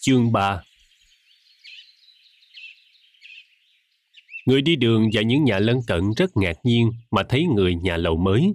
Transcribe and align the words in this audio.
Chương 0.00 0.32
3 0.32 0.62
Người 4.46 4.62
đi 4.62 4.76
đường 4.76 5.10
và 5.12 5.22
những 5.22 5.44
nhà 5.44 5.58
lân 5.58 5.80
cận 5.86 6.12
rất 6.16 6.36
ngạc 6.36 6.56
nhiên 6.64 6.92
mà 7.10 7.22
thấy 7.28 7.44
người 7.44 7.74
nhà 7.74 7.96
lầu 7.96 8.16
mới, 8.16 8.54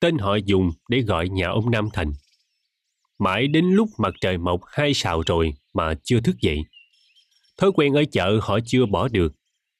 tên 0.00 0.18
họ 0.18 0.36
dùng 0.36 0.70
để 0.88 1.00
gọi 1.00 1.28
nhà 1.28 1.48
ông 1.48 1.70
Nam 1.70 1.88
Thành. 1.92 2.12
Mãi 3.18 3.46
đến 3.46 3.64
lúc 3.64 3.88
mặt 3.98 4.14
trời 4.20 4.38
mọc 4.38 4.60
hai 4.66 4.94
sào 4.94 5.22
rồi 5.26 5.54
mà 5.72 5.94
chưa 6.04 6.20
thức 6.20 6.36
dậy. 6.40 6.58
Thói 7.56 7.72
quen 7.74 7.94
ở 7.94 8.04
chợ 8.12 8.38
họ 8.42 8.58
chưa 8.66 8.86
bỏ 8.86 9.08
được, 9.08 9.32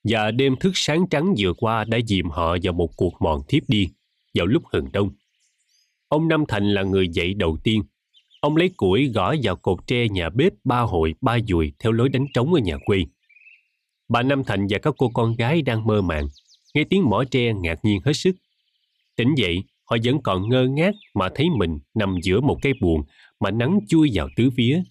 và 0.04 0.30
đêm 0.30 0.56
thức 0.56 0.72
sáng 0.74 1.06
trắng 1.10 1.34
vừa 1.38 1.52
qua 1.56 1.84
đã 1.84 1.98
dìm 2.06 2.30
họ 2.30 2.56
vào 2.62 2.72
một 2.72 2.90
cuộc 2.96 3.14
mòn 3.20 3.42
thiếp 3.48 3.62
đi 3.68 3.88
vào 4.34 4.46
lúc 4.46 4.62
hừng 4.72 4.92
đông. 4.92 5.10
Ông 6.08 6.28
Nam 6.28 6.44
Thành 6.48 6.70
là 6.70 6.82
người 6.82 7.08
dậy 7.08 7.34
đầu 7.34 7.56
tiên. 7.64 7.82
Ông 8.45 8.56
lấy 8.56 8.70
củi 8.76 9.06
gõ 9.06 9.34
vào 9.42 9.57
cột 9.57 9.79
tre 9.86 10.08
nhà 10.08 10.29
bếp 10.30 10.53
ba 10.64 10.80
hội 10.80 11.14
ba 11.21 11.39
dùi 11.48 11.72
theo 11.79 11.93
lối 11.93 12.08
đánh 12.08 12.26
trống 12.34 12.54
ở 12.54 12.61
nhà 12.61 12.76
quê. 12.84 13.04
Bà 14.08 14.22
Nam 14.22 14.44
Thành 14.44 14.67
và 14.70 14.79
các 14.79 14.94
cô 14.98 15.11
con 15.14 15.36
gái 15.36 15.62
đang 15.62 15.86
mơ 15.86 16.03
màng, 16.03 16.29
nghe 16.75 16.84
tiếng 16.84 17.11
mỏ 17.11 17.25
tre 17.30 17.53
ngạc 17.53 17.84
nhiên 17.84 18.00
hết 18.04 18.12
sức. 18.12 18.36
Tỉnh 19.17 19.34
dậy, 19.36 19.62
họ 19.84 19.96
vẫn 20.04 20.22
còn 20.22 20.48
ngơ 20.48 20.67
ngác 20.67 20.94
mà 21.14 21.29
thấy 21.34 21.46
mình 21.57 21.79
nằm 21.94 22.17
giữa 22.22 22.40
một 22.40 22.58
cái 22.62 22.72
buồn 22.80 23.03
mà 23.40 23.50
nắng 23.50 23.79
chui 23.89 24.11
vào 24.14 24.29
tứ 24.36 24.50
phía. 24.56 24.82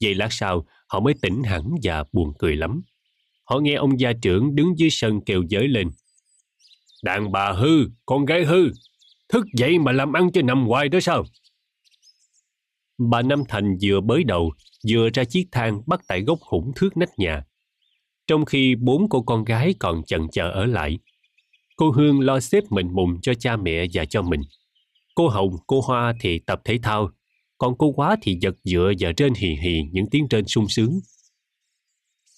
Vậy 0.00 0.14
lát 0.14 0.32
sau, 0.32 0.66
họ 0.88 1.00
mới 1.00 1.14
tỉnh 1.22 1.42
hẳn 1.42 1.74
và 1.82 2.04
buồn 2.12 2.32
cười 2.38 2.56
lắm. 2.56 2.82
Họ 3.44 3.58
nghe 3.58 3.74
ông 3.74 4.00
gia 4.00 4.12
trưởng 4.12 4.54
đứng 4.54 4.78
dưới 4.78 4.90
sân 4.90 5.20
kêu 5.20 5.42
giới 5.48 5.68
lên. 5.68 5.90
Đàn 7.02 7.32
bà 7.32 7.52
hư, 7.52 7.88
con 8.06 8.24
gái 8.24 8.44
hư, 8.44 8.70
thức 9.28 9.46
dậy 9.54 9.78
mà 9.78 9.92
làm 9.92 10.12
ăn 10.12 10.32
cho 10.32 10.42
nằm 10.42 10.66
hoài 10.66 10.88
đó 10.88 11.00
sao? 11.00 11.24
Bà 12.98 13.22
Năm 13.22 13.42
Thành 13.48 13.76
vừa 13.82 14.00
bới 14.00 14.24
đầu, 14.24 14.52
vừa 14.88 15.08
ra 15.14 15.24
chiếc 15.24 15.48
thang 15.52 15.82
bắt 15.86 16.00
tại 16.08 16.22
gốc 16.22 16.38
khủng 16.40 16.72
thước 16.76 16.96
nách 16.96 17.18
nhà. 17.18 17.44
Trong 18.26 18.44
khi 18.44 18.74
bốn 18.74 19.08
cô 19.08 19.22
con 19.22 19.44
gái 19.44 19.74
còn 19.78 20.02
chần 20.06 20.20
chờ 20.32 20.50
ở 20.50 20.64
lại, 20.64 20.98
cô 21.76 21.90
Hương 21.90 22.20
lo 22.20 22.40
xếp 22.40 22.64
mình 22.70 22.88
mùng 22.92 23.20
cho 23.20 23.34
cha 23.34 23.56
mẹ 23.56 23.86
và 23.92 24.04
cho 24.04 24.22
mình. 24.22 24.40
Cô 25.14 25.28
Hồng, 25.28 25.56
cô 25.66 25.80
Hoa 25.80 26.14
thì 26.20 26.38
tập 26.38 26.60
thể 26.64 26.78
thao, 26.82 27.10
còn 27.58 27.78
cô 27.78 27.92
Quá 27.92 28.16
thì 28.22 28.38
giật 28.40 28.54
dựa 28.64 28.92
và 29.00 29.12
trên 29.12 29.34
hì 29.34 29.48
hì 29.48 29.82
những 29.92 30.06
tiếng 30.10 30.28
trên 30.28 30.46
sung 30.46 30.68
sướng. 30.68 31.00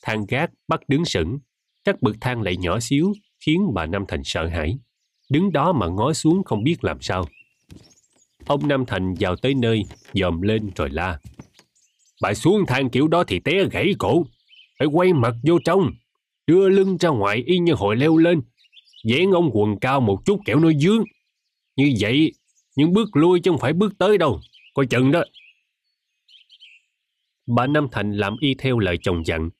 Thang 0.03 0.27
gác 0.28 0.50
bắt 0.69 0.81
đứng 0.89 1.05
sững, 1.05 1.39
các 1.84 2.03
bậc 2.03 2.17
thang 2.20 2.43
lại 2.43 2.56
nhỏ 2.56 2.81
xíu 2.81 3.12
khiến 3.47 3.62
bà 3.75 3.87
Năm 3.87 4.05
Thành 4.09 4.25
sợ 4.25 4.47
hãi. 4.47 4.78
Đứng 5.31 5.53
đó 5.53 5.72
mà 5.72 5.87
ngó 5.87 6.12
xuống 6.12 6.45
không 6.45 6.65
biết 6.65 6.84
làm 6.84 7.00
sao. 7.00 7.25
Ông 8.48 8.68
Nam 8.68 8.86
Thành 8.86 9.14
vào 9.20 9.36
tới 9.36 9.54
nơi, 9.54 9.82
dòm 10.12 10.41
lên 10.41 10.70
rồi 10.77 10.91
la. 10.91 11.18
Bà 12.22 12.34
xuống 12.34 12.66
thang 12.66 12.91
kiểu 12.91 13.08
đó 13.08 13.24
thì 13.24 13.41
té 13.41 13.64
gãy 13.70 13.94
cổ. 13.98 14.27
Phải 14.78 14.88
quay 14.88 15.12
mặt 15.12 15.34
vô 15.42 15.58
trong, 15.64 15.91
đưa 16.46 16.69
lưng 16.69 16.96
ra 17.00 17.08
ngoài 17.08 17.42
y 17.46 17.58
như 17.58 17.74
hồi 17.74 17.96
leo 17.96 18.16
lên. 18.16 18.41
Dán 19.04 19.30
ông 19.30 19.50
quần 19.52 19.78
cao 19.80 20.00
một 20.00 20.22
chút 20.24 20.41
kẻo 20.44 20.60
nó 20.60 20.72
dướng. 20.72 21.04
Như 21.76 21.92
vậy, 22.00 22.32
nhưng 22.76 22.92
bước 22.92 23.16
lui 23.16 23.41
chứ 23.41 23.50
không 23.50 23.60
phải 23.60 23.72
bước 23.72 23.98
tới 23.98 24.19
đâu. 24.19 24.41
Coi 24.74 24.86
chừng 24.86 25.12
đó. 25.12 25.24
Bà 27.46 27.66
Nam 27.66 27.86
Thành 27.92 28.12
làm 28.12 28.36
y 28.41 28.54
theo 28.54 28.78
lời 28.78 28.98
chồng 29.02 29.26
dặn. 29.26 29.50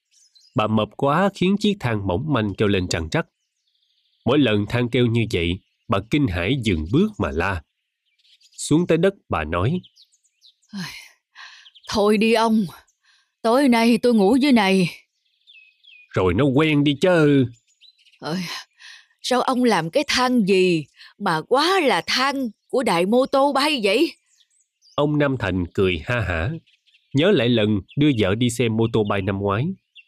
Bà 0.55 0.66
mập 0.66 0.89
quá 0.97 1.31
khiến 1.34 1.56
chiếc 1.61 1.77
thang 1.81 2.06
mỏng 2.06 2.25
manh 2.33 2.55
kêu 2.55 2.69
lên 2.69 2.89
trằn 2.89 3.09
trắc. 3.11 3.27
Mỗi 4.25 4.39
lần 4.39 4.66
thang 4.69 4.89
kêu 4.89 5.06
như 5.06 5.25
vậy, 5.33 5.59
bà 5.89 5.98
kinh 6.11 6.27
hãi 6.27 6.56
dừng 6.64 6.84
bước 6.92 7.11
mà 7.19 7.31
la. 7.31 7.62
Xuống 8.59 8.87
tới 8.87 8.98
đất 8.98 9.14
bà 9.28 9.45
nói. 9.45 9.81
Thôi 11.89 12.17
đi 12.17 12.33
ông, 12.33 12.67
tối 13.42 13.69
nay 13.69 13.98
tôi 13.98 14.15
ngủ 14.15 14.37
dưới 14.37 14.53
này. 14.53 14.91
Rồi 16.15 16.34
nó 16.34 16.45
quen 16.45 16.84
đi 16.84 16.95
chứ. 17.00 17.47
Ơi, 18.21 18.38
sao 19.22 19.41
ông 19.41 19.65
làm 19.65 19.91
cái 19.91 20.05
thang 20.06 20.49
gì 20.49 20.87
mà 21.19 21.41
quá 21.49 21.81
là 21.81 22.03
thang 22.06 22.50
của 22.69 22.83
đại 22.83 23.06
mô 23.06 23.27
tô 23.27 23.53
bay 23.53 23.81
vậy? 23.83 24.12
Ông 24.94 25.19
Nam 25.19 25.37
Thành 25.38 25.65
cười 25.75 26.03
ha 26.04 26.21
hả. 26.21 26.50
Nhớ 27.15 27.31
lại 27.31 27.49
lần 27.49 27.81
đưa 27.97 28.10
vợ 28.19 28.34
đi 28.34 28.50
xem 28.50 28.77
mô 28.77 28.84
tô 28.93 29.04
bay 29.04 29.22
năm 29.22 29.38
ngoái. 29.38 29.65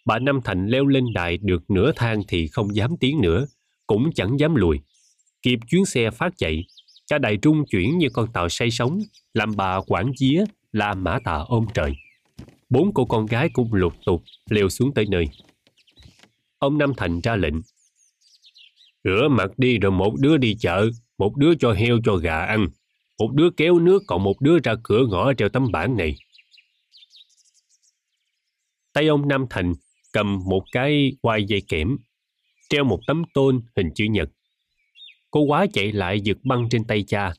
Bà 0.07 0.19
Nam 0.19 0.41
Thành 0.45 0.67
leo 0.67 0.87
lên 0.87 1.05
đài 1.15 1.37
được 1.37 1.71
nửa 1.71 1.93
thang 1.97 2.23
thì 2.29 2.49
không 2.49 2.77
dám 2.77 2.91
tiến 3.01 3.21
nữa, 3.21 3.47
cũng 3.87 4.11
chẳng 4.15 4.39
dám 4.41 4.55
lùi. 4.55 4.79
Kịp 5.43 5.59
chuyến 5.71 5.85
xe 5.85 6.11
phát 6.11 6.33
chạy, 6.37 6.65
cả 7.11 7.19
đại 7.19 7.37
trung 7.43 7.65
chuyển 7.71 7.99
như 7.99 8.09
con 8.13 8.33
tàu 8.33 8.49
say 8.49 8.71
sóng, 8.71 9.01
làm 9.35 9.57
bà 9.57 9.81
quảng 9.81 10.13
chía, 10.17 10.45
la 10.73 10.95
mã 10.95 11.19
tà 11.25 11.35
ôm 11.35 11.67
trời. 11.75 11.93
Bốn 12.69 12.95
cô 12.95 13.05
con 13.05 13.27
gái 13.27 13.49
cũng 13.53 13.75
lục 13.75 13.95
tục 14.07 14.23
leo 14.51 14.69
xuống 14.69 14.95
tới 14.95 15.07
nơi. 15.11 15.25
Ông 16.59 16.79
Nam 16.79 16.93
Thành 16.97 17.21
ra 17.21 17.37
lệnh. 17.37 17.55
Rửa 19.05 19.29
mặt 19.31 19.51
đi 19.57 19.79
rồi 19.79 19.93
một 19.93 20.15
đứa 20.21 20.37
đi 20.37 20.57
chợ, 20.61 20.91
một 21.19 21.37
đứa 21.37 21.55
cho 21.55 21.73
heo 21.73 21.99
cho 22.05 22.17
gà 22.17 22.39
ăn, 22.39 22.67
một 23.19 23.33
đứa 23.35 23.51
kéo 23.57 23.79
nước 23.79 24.03
còn 24.07 24.23
một 24.25 24.41
đứa 24.41 24.59
ra 24.65 24.75
cửa 24.83 25.07
ngõ 25.11 25.33
treo 25.33 25.49
tấm 25.49 25.73
bảng 25.73 25.97
này. 25.97 26.17
Tay 28.93 29.07
ông 29.07 29.29
Nam 29.29 29.47
Thành 29.51 29.73
cầm 30.13 30.39
một 30.47 30.63
cái 30.73 31.13
quai 31.23 31.45
dây 31.45 31.63
kẽm, 31.69 31.97
treo 32.69 32.85
một 32.85 33.01
tấm 33.07 33.23
tôn 33.35 33.61
hình 33.77 33.91
chữ 33.95 34.05
nhật. 34.05 34.29
Cô 35.31 35.41
quá 35.41 35.67
chạy 35.73 35.93
lại 35.93 36.21
giật 36.21 36.37
băng 36.45 36.69
trên 36.71 36.85
tay 36.85 37.05
cha, 37.09 37.33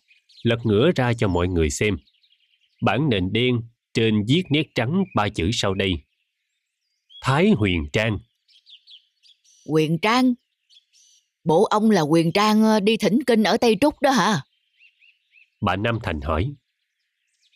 lật 0.44 0.60
ngửa 0.64 0.92
ra 0.96 1.14
cho 1.14 1.28
mọi 1.28 1.48
người 1.48 1.70
xem. 1.70 1.98
Bản 2.82 3.10
nền 3.10 3.34
đen, 3.34 3.62
trên 3.94 4.26
viết 4.28 4.44
nét 4.50 4.68
trắng 4.76 5.04
ba 5.16 5.30
chữ 5.30 5.50
sau 5.54 5.74
đây. 5.74 5.94
Thái 7.22 7.50
Huyền 7.50 7.86
Trang 7.94 8.18
Huyền 9.66 9.98
Trang? 10.02 10.34
Bộ 11.44 11.64
ông 11.64 11.92
là 11.92 12.02
Huyền 12.02 12.32
Trang 12.32 12.64
ờ, 12.64 12.80
đi 12.80 12.98
thỉnh 12.98 13.20
kinh 13.28 13.44
ở 13.44 13.58
Tây 13.58 13.78
Trúc 13.82 14.02
đó 14.02 14.12
hả? 14.12 14.42
Bà 15.62 15.76
Nam 15.76 16.00
Thành 16.04 16.22
hỏi. 16.22 16.54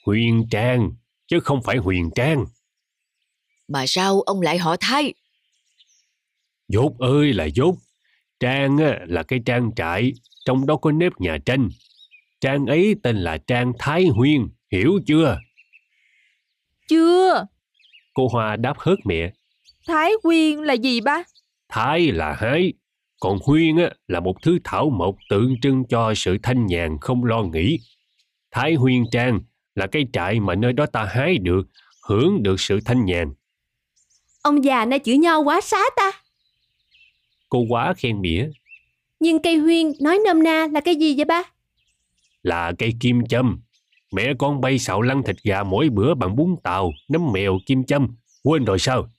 Huyền 0.05 0.47
Trang, 0.51 0.91
chứ 1.27 1.39
không 1.39 1.61
phải 1.63 1.77
Huyền 1.77 2.09
Trang. 2.15 2.45
Mà 3.67 3.85
sao 3.87 4.21
ông 4.21 4.41
lại 4.41 4.57
họ 4.57 4.75
Thái? 4.79 5.13
Dốt 6.67 6.99
ơi 6.99 7.33
là 7.33 7.45
dốt. 7.45 7.75
Trang 8.45 8.77
là 9.07 9.23
cái 9.23 9.39
trang 9.45 9.71
trại, 9.75 10.13
trong 10.45 10.65
đó 10.65 10.75
có 10.75 10.91
nếp 10.91 11.11
nhà 11.19 11.37
tranh. 11.45 11.69
Trang 12.41 12.65
ấy 12.65 12.95
tên 13.03 13.15
là 13.15 13.37
Trang 13.37 13.73
Thái 13.79 14.05
Huyên, 14.05 14.47
hiểu 14.71 14.99
chưa? 15.07 15.39
Chưa. 16.87 17.45
Cô 18.13 18.27
Hoa 18.27 18.55
đáp 18.55 18.73
hớt 18.79 18.97
mẹ. 19.05 19.31
Thái 19.87 20.11
Huyên 20.23 20.59
là 20.59 20.73
gì 20.73 21.01
ba? 21.01 21.23
Thái 21.69 22.11
là 22.11 22.33
hái, 22.33 22.73
còn 23.19 23.37
Huyên 23.45 23.75
là 24.07 24.19
một 24.19 24.35
thứ 24.41 24.59
thảo 24.63 24.89
mộc 24.89 25.15
tượng 25.29 25.55
trưng 25.61 25.83
cho 25.89 26.13
sự 26.15 26.37
thanh 26.43 26.65
nhàn 26.65 26.97
không 27.01 27.25
lo 27.25 27.43
nghĩ. 27.43 27.79
Thái 28.51 28.73
Huyên 28.73 29.03
Trang 29.11 29.39
là 29.75 29.87
cái 29.87 30.05
trại 30.13 30.39
mà 30.39 30.55
nơi 30.55 30.73
đó 30.73 30.85
ta 30.85 31.03
hái 31.03 31.37
được, 31.37 31.67
hưởng 32.07 32.43
được 32.43 32.59
sự 32.59 32.79
thanh 32.85 33.05
nhàn. 33.05 33.33
Ông 34.41 34.63
già 34.63 34.85
này 34.85 34.99
chữ 34.99 35.13
nho 35.13 35.39
quá 35.39 35.61
xá 35.61 35.83
ta. 35.95 36.11
Cô 37.49 37.65
quá 37.69 37.93
khen 37.97 38.21
mỉa. 38.21 38.49
Nhưng 39.19 39.41
cây 39.41 39.57
huyên 39.57 39.91
nói 39.99 40.19
nôm 40.25 40.43
na 40.43 40.67
là 40.73 40.81
cái 40.81 40.95
gì 40.95 41.15
vậy 41.15 41.25
ba? 41.25 41.43
Là 42.43 42.71
cây 42.77 42.93
kim 42.99 43.25
châm. 43.25 43.61
Mẹ 44.11 44.33
con 44.39 44.61
bay 44.61 44.79
xạo 44.79 45.01
lăn 45.01 45.23
thịt 45.23 45.35
gà 45.43 45.63
mỗi 45.63 45.89
bữa 45.89 46.13
bằng 46.13 46.35
bún 46.35 46.55
tàu, 46.63 46.91
nấm 47.09 47.31
mèo, 47.31 47.57
kim 47.65 47.83
châm. 47.83 48.07
Quên 48.43 48.65
rồi 48.65 48.79
sao? 48.79 49.09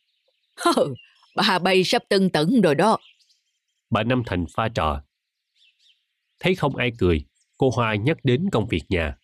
Hừ, 0.56 0.94
bà 1.36 1.58
bay 1.58 1.84
sắp 1.84 2.02
tưng 2.08 2.30
tẩn 2.30 2.60
rồi 2.60 2.74
đó. 2.74 2.98
Bà 3.90 4.02
Năm 4.02 4.22
Thành 4.26 4.44
pha 4.56 4.68
trò. 4.68 5.02
Thấy 6.40 6.54
không 6.54 6.76
ai 6.76 6.92
cười, 6.98 7.24
cô 7.58 7.70
Hoa 7.70 7.94
nhắc 7.94 8.16
đến 8.24 8.48
công 8.52 8.66
việc 8.68 8.82
nhà. 8.88 9.16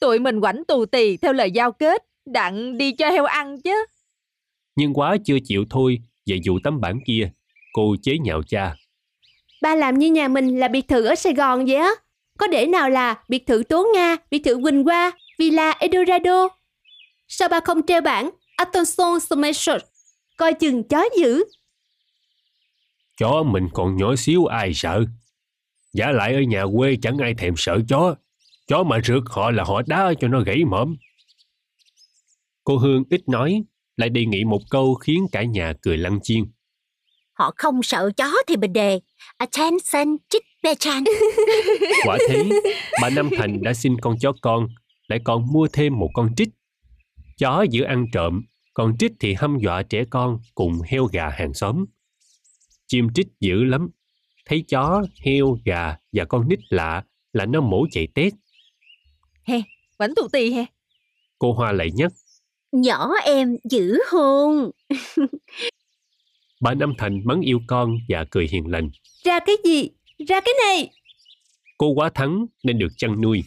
Tụi 0.00 0.18
mình 0.18 0.40
quảnh 0.40 0.62
tù 0.68 0.86
tì 0.86 1.16
theo 1.16 1.32
lời 1.32 1.50
giao 1.50 1.72
kết, 1.72 2.02
đặng 2.26 2.78
đi 2.78 2.92
cho 2.92 3.10
heo 3.10 3.24
ăn 3.24 3.60
chứ. 3.60 3.86
Nhưng 4.76 4.94
quá 4.94 5.16
chưa 5.24 5.38
chịu 5.44 5.64
thôi 5.70 5.98
về 6.26 6.40
vụ 6.46 6.58
tấm 6.64 6.80
bản 6.80 6.98
kia, 7.06 7.30
cô 7.72 7.96
chế 8.02 8.18
nhạo 8.18 8.42
cha. 8.42 8.76
Ba 9.62 9.74
làm 9.74 9.98
như 9.98 10.10
nhà 10.10 10.28
mình 10.28 10.58
là 10.58 10.68
biệt 10.68 10.88
thự 10.88 11.04
ở 11.04 11.14
Sài 11.14 11.34
Gòn 11.34 11.66
vậy 11.66 11.76
á. 11.76 11.90
Có 12.38 12.46
để 12.46 12.66
nào 12.66 12.90
là 12.90 13.24
biệt 13.28 13.46
thự 13.46 13.62
Tố 13.68 13.86
Nga, 13.94 14.16
biệt 14.30 14.38
thự 14.44 14.56
Quỳnh 14.62 14.84
Hoa, 14.84 15.12
Villa 15.38 15.70
Eldorado? 15.70 16.48
Sao 17.28 17.48
ba 17.48 17.60
không 17.60 17.86
treo 17.86 18.00
bảng 18.00 18.30
Attention 18.56 19.20
Sumation? 19.20 19.80
Coi 20.36 20.54
chừng 20.54 20.82
chó 20.88 21.04
dữ. 21.18 21.44
Chó 23.18 23.42
mình 23.42 23.68
còn 23.74 23.96
nhỏ 23.96 24.16
xíu 24.16 24.46
ai 24.46 24.74
sợ. 24.74 25.04
Giả 25.92 26.12
lại 26.12 26.34
ở 26.34 26.40
nhà 26.40 26.64
quê 26.76 26.96
chẳng 27.02 27.18
ai 27.18 27.34
thèm 27.34 27.54
sợ 27.56 27.78
chó. 27.88 28.14
Chó 28.66 28.82
mà 28.82 29.00
rượt 29.04 29.22
họ 29.26 29.50
là 29.50 29.64
họ 29.64 29.82
đá 29.86 30.12
cho 30.20 30.28
nó 30.28 30.40
gãy 30.40 30.64
mõm. 30.64 30.96
Cô 32.64 32.76
Hương 32.76 33.04
ít 33.10 33.28
nói, 33.28 33.62
lại 33.96 34.08
đề 34.08 34.24
nghị 34.24 34.44
một 34.44 34.60
câu 34.70 34.94
khiến 34.94 35.26
cả 35.32 35.42
nhà 35.42 35.74
cười 35.82 35.98
lăn 35.98 36.18
chiên. 36.22 36.44
Họ 37.40 37.52
không 37.56 37.82
sợ 37.82 38.10
chó 38.16 38.32
thì 38.46 38.56
mình 38.56 38.72
đề. 38.72 39.00
Attention, 39.36 40.16
chích 40.28 40.42
bè 40.62 40.74
chan. 40.74 41.04
Quả 42.04 42.18
thế, 42.28 42.48
bà 43.02 43.10
Năm 43.10 43.30
Thành 43.36 43.62
đã 43.62 43.74
xin 43.74 44.00
con 44.00 44.18
chó 44.20 44.32
con, 44.42 44.68
lại 45.08 45.18
còn 45.24 45.52
mua 45.52 45.68
thêm 45.72 45.98
một 45.98 46.10
con 46.14 46.34
trích. 46.36 46.48
Chó 47.38 47.62
giữ 47.70 47.82
ăn 47.82 48.06
trộm, 48.12 48.42
còn 48.74 48.98
Trích 48.98 49.12
thì 49.20 49.34
hăm 49.34 49.58
dọa 49.58 49.82
trẻ 49.82 50.04
con 50.10 50.38
cùng 50.54 50.72
heo 50.86 51.04
gà 51.04 51.28
hàng 51.28 51.54
xóm. 51.54 51.84
Chim 52.86 53.08
Trích 53.14 53.28
dữ 53.40 53.64
lắm, 53.64 53.90
thấy 54.46 54.64
chó, 54.68 55.02
heo, 55.24 55.56
gà 55.64 55.96
và 56.12 56.24
con 56.24 56.48
nít 56.48 56.58
lạ 56.68 57.02
là 57.32 57.46
nó 57.46 57.60
mổ 57.60 57.86
chạy 57.90 58.08
tét. 58.14 58.32
He, 59.42 59.62
bánh 59.98 60.14
tù 60.16 60.28
tì 60.32 60.52
he. 60.52 60.64
Cô 61.38 61.52
Hoa 61.52 61.72
lại 61.72 61.90
nhắc, 61.94 62.12
Nhỏ 62.72 63.12
em 63.24 63.56
dữ 63.70 63.98
hôn. 64.10 64.70
bà 66.60 66.74
Năm 66.74 66.92
Thành 66.98 67.20
mắng 67.24 67.40
yêu 67.40 67.60
con 67.66 67.98
và 68.08 68.24
cười 68.30 68.48
hiền 68.50 68.66
lành. 68.66 68.90
Ra 69.24 69.38
cái 69.46 69.56
gì? 69.64 69.88
Ra 70.28 70.40
cái 70.40 70.54
này! 70.66 70.90
Cô 71.78 71.86
quá 71.88 72.10
thắng 72.14 72.46
nên 72.62 72.78
được 72.78 72.92
chăn 72.96 73.20
nuôi. 73.20 73.44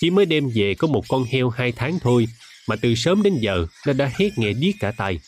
Chỉ 0.00 0.10
mới 0.10 0.26
đem 0.26 0.50
về 0.54 0.74
có 0.74 0.88
một 0.88 1.04
con 1.08 1.24
heo 1.24 1.48
hai 1.48 1.72
tháng 1.72 1.98
thôi 2.02 2.26
mà 2.68 2.76
từ 2.82 2.94
sớm 2.94 3.22
đến 3.22 3.34
giờ 3.40 3.66
nó 3.86 3.92
đã 3.92 4.10
hét 4.18 4.30
nghe 4.36 4.52
điếc 4.52 4.74
cả 4.80 4.92
tay. 4.96 5.18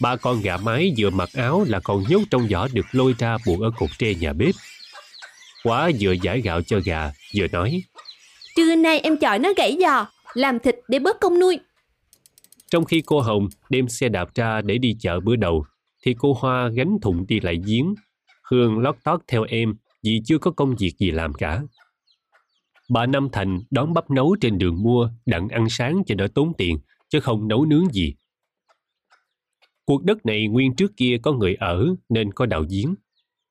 Ba 0.00 0.16
con 0.16 0.40
gà 0.40 0.56
mái 0.56 0.94
vừa 0.98 1.10
mặc 1.10 1.28
áo 1.32 1.64
là 1.68 1.80
còn 1.80 2.04
nhốt 2.08 2.22
trong 2.30 2.48
giỏ 2.48 2.68
được 2.72 2.86
lôi 2.92 3.14
ra 3.18 3.38
buộc 3.46 3.60
ở 3.60 3.70
cột 3.78 3.90
tre 3.98 4.14
nhà 4.14 4.32
bếp. 4.32 4.54
Quá 5.64 5.90
vừa 6.00 6.12
giải 6.12 6.40
gạo 6.40 6.62
cho 6.62 6.80
gà, 6.84 7.12
vừa 7.36 7.46
nói. 7.52 7.82
Trưa 8.56 8.74
nay 8.76 9.00
em 9.00 9.16
chọi 9.16 9.38
nó 9.38 9.52
gãy 9.56 9.76
giò, 9.80 10.06
làm 10.34 10.58
thịt 10.58 10.76
để 10.88 10.98
bớt 10.98 11.20
công 11.20 11.38
nuôi. 11.38 11.58
Trong 12.70 12.84
khi 12.84 13.02
cô 13.06 13.20
Hồng 13.20 13.48
đem 13.70 13.88
xe 13.88 14.08
đạp 14.08 14.34
ra 14.34 14.60
để 14.60 14.78
đi 14.78 14.96
chợ 15.00 15.20
bữa 15.20 15.36
đầu, 15.36 15.66
thì 16.08 16.14
cô 16.18 16.32
Hoa 16.32 16.68
gánh 16.68 16.96
thùng 17.02 17.26
đi 17.26 17.40
lại 17.40 17.60
giếng. 17.66 17.94
Hương 18.50 18.78
lót 18.78 18.96
tót 19.04 19.20
theo 19.26 19.42
em 19.42 19.74
vì 20.02 20.20
chưa 20.24 20.38
có 20.38 20.50
công 20.50 20.76
việc 20.76 20.92
gì 20.98 21.10
làm 21.10 21.34
cả. 21.34 21.62
Bà 22.90 23.06
Năm 23.06 23.28
Thành 23.32 23.60
đón 23.70 23.94
bắp 23.94 24.10
nấu 24.10 24.36
trên 24.40 24.58
đường 24.58 24.82
mua 24.82 25.10
đặng 25.26 25.48
ăn 25.48 25.68
sáng 25.68 26.02
cho 26.06 26.14
đỡ 26.14 26.28
tốn 26.34 26.52
tiền, 26.58 26.78
chứ 27.08 27.20
không 27.20 27.48
nấu 27.48 27.64
nướng 27.64 27.92
gì. 27.92 28.14
Cuộc 29.84 30.04
đất 30.04 30.26
này 30.26 30.48
nguyên 30.48 30.76
trước 30.76 30.92
kia 30.96 31.18
có 31.22 31.32
người 31.32 31.54
ở 31.54 31.94
nên 32.08 32.32
có 32.32 32.46
đào 32.46 32.64
giếng. 32.70 32.94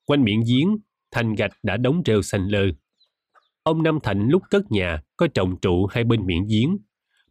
Quanh 0.05 0.23
miệng 0.23 0.43
giếng, 0.47 0.77
thành 1.11 1.35
gạch 1.35 1.53
đã 1.63 1.77
đóng 1.77 2.01
rêu 2.05 2.21
xanh 2.21 2.47
lơ. 2.47 2.65
Ông 3.63 3.83
Nam 3.83 3.99
Thạnh 4.03 4.27
lúc 4.29 4.43
cất 4.49 4.71
nhà 4.71 5.01
có 5.17 5.27
trồng 5.27 5.59
trụ 5.59 5.85
hai 5.85 6.03
bên 6.03 6.25
miệng 6.25 6.47
giếng. 6.49 6.77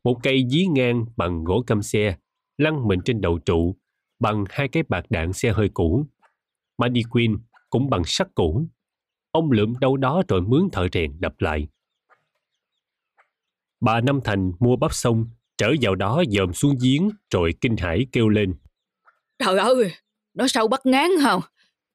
Một 0.04 0.20
cây 0.22 0.46
dí 0.50 0.66
ngang 0.66 1.06
bằng 1.16 1.44
gỗ 1.44 1.64
căm 1.66 1.82
xe, 1.82 2.16
lăn 2.58 2.88
mình 2.88 3.00
trên 3.04 3.20
đầu 3.20 3.38
trụ 3.38 3.76
bằng 4.18 4.44
hai 4.48 4.68
cái 4.68 4.82
bạc 4.88 5.04
đạn 5.10 5.32
xe 5.32 5.52
hơi 5.52 5.70
cũ. 5.74 6.06
Maddie 6.78 7.02
Queen 7.10 7.36
cũng 7.70 7.90
bằng 7.90 8.02
sắt 8.04 8.28
cũ. 8.34 8.66
Ông 9.30 9.50
lượm 9.50 9.74
đâu 9.80 9.96
đó 9.96 10.22
rồi 10.28 10.40
mướn 10.40 10.68
thợ 10.72 10.86
rèn 10.92 11.20
đập 11.20 11.34
lại. 11.38 11.68
Bà 13.80 14.00
Năm 14.00 14.20
Thành 14.24 14.52
mua 14.58 14.76
bắp 14.76 14.94
xong, 14.94 15.26
trở 15.58 15.72
vào 15.80 15.94
đó 15.94 16.22
dòm 16.28 16.52
xuống 16.52 16.74
giếng 16.82 17.10
rồi 17.30 17.54
kinh 17.60 17.76
hãi 17.76 18.06
kêu 18.12 18.28
lên. 18.28 18.54
Trời 19.38 19.58
ơi, 19.58 19.92
nó 20.34 20.48
sao 20.48 20.68
bắt 20.68 20.80
ngán 20.86 21.10
hả? 21.20 21.36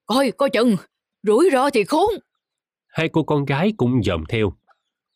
Coi, 0.06 0.32
coi 0.32 0.50
chừng, 0.50 0.76
rủi 1.24 1.50
ro 1.54 1.70
thì 1.70 1.84
khốn. 1.84 2.10
Hai 2.88 3.10
cô 3.10 3.24
con 3.24 3.46
gái 3.46 3.74
cũng 3.78 4.04
dòm 4.04 4.24
theo. 4.30 4.54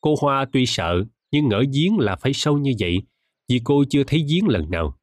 Cô 0.02 0.16
Hoa 0.22 0.46
tuy 0.52 0.66
sợ, 0.66 1.04
nhưng 1.32 1.48
ngỡ 1.48 1.64
giếng 1.74 2.00
là 2.00 2.16
phải 2.16 2.34
sâu 2.34 2.58
như 2.58 2.72
vậy, 2.80 3.02
vì 3.48 3.62
cô 3.64 3.84
chưa 3.90 4.04
thấy 4.08 4.26
giếng 4.30 4.48
lần 4.48 4.72
nào. 4.72 4.98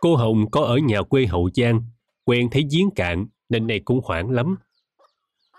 Cô 0.00 0.16
Hồng 0.16 0.50
có 0.50 0.60
ở 0.60 0.76
nhà 0.76 1.02
quê 1.02 1.26
Hậu 1.26 1.50
Giang, 1.54 1.82
quen 2.24 2.48
thấy 2.50 2.64
giếng 2.70 2.90
cạn 2.90 3.26
nên 3.48 3.66
này 3.66 3.80
cũng 3.84 4.00
hoảng 4.04 4.30
lắm. 4.30 4.56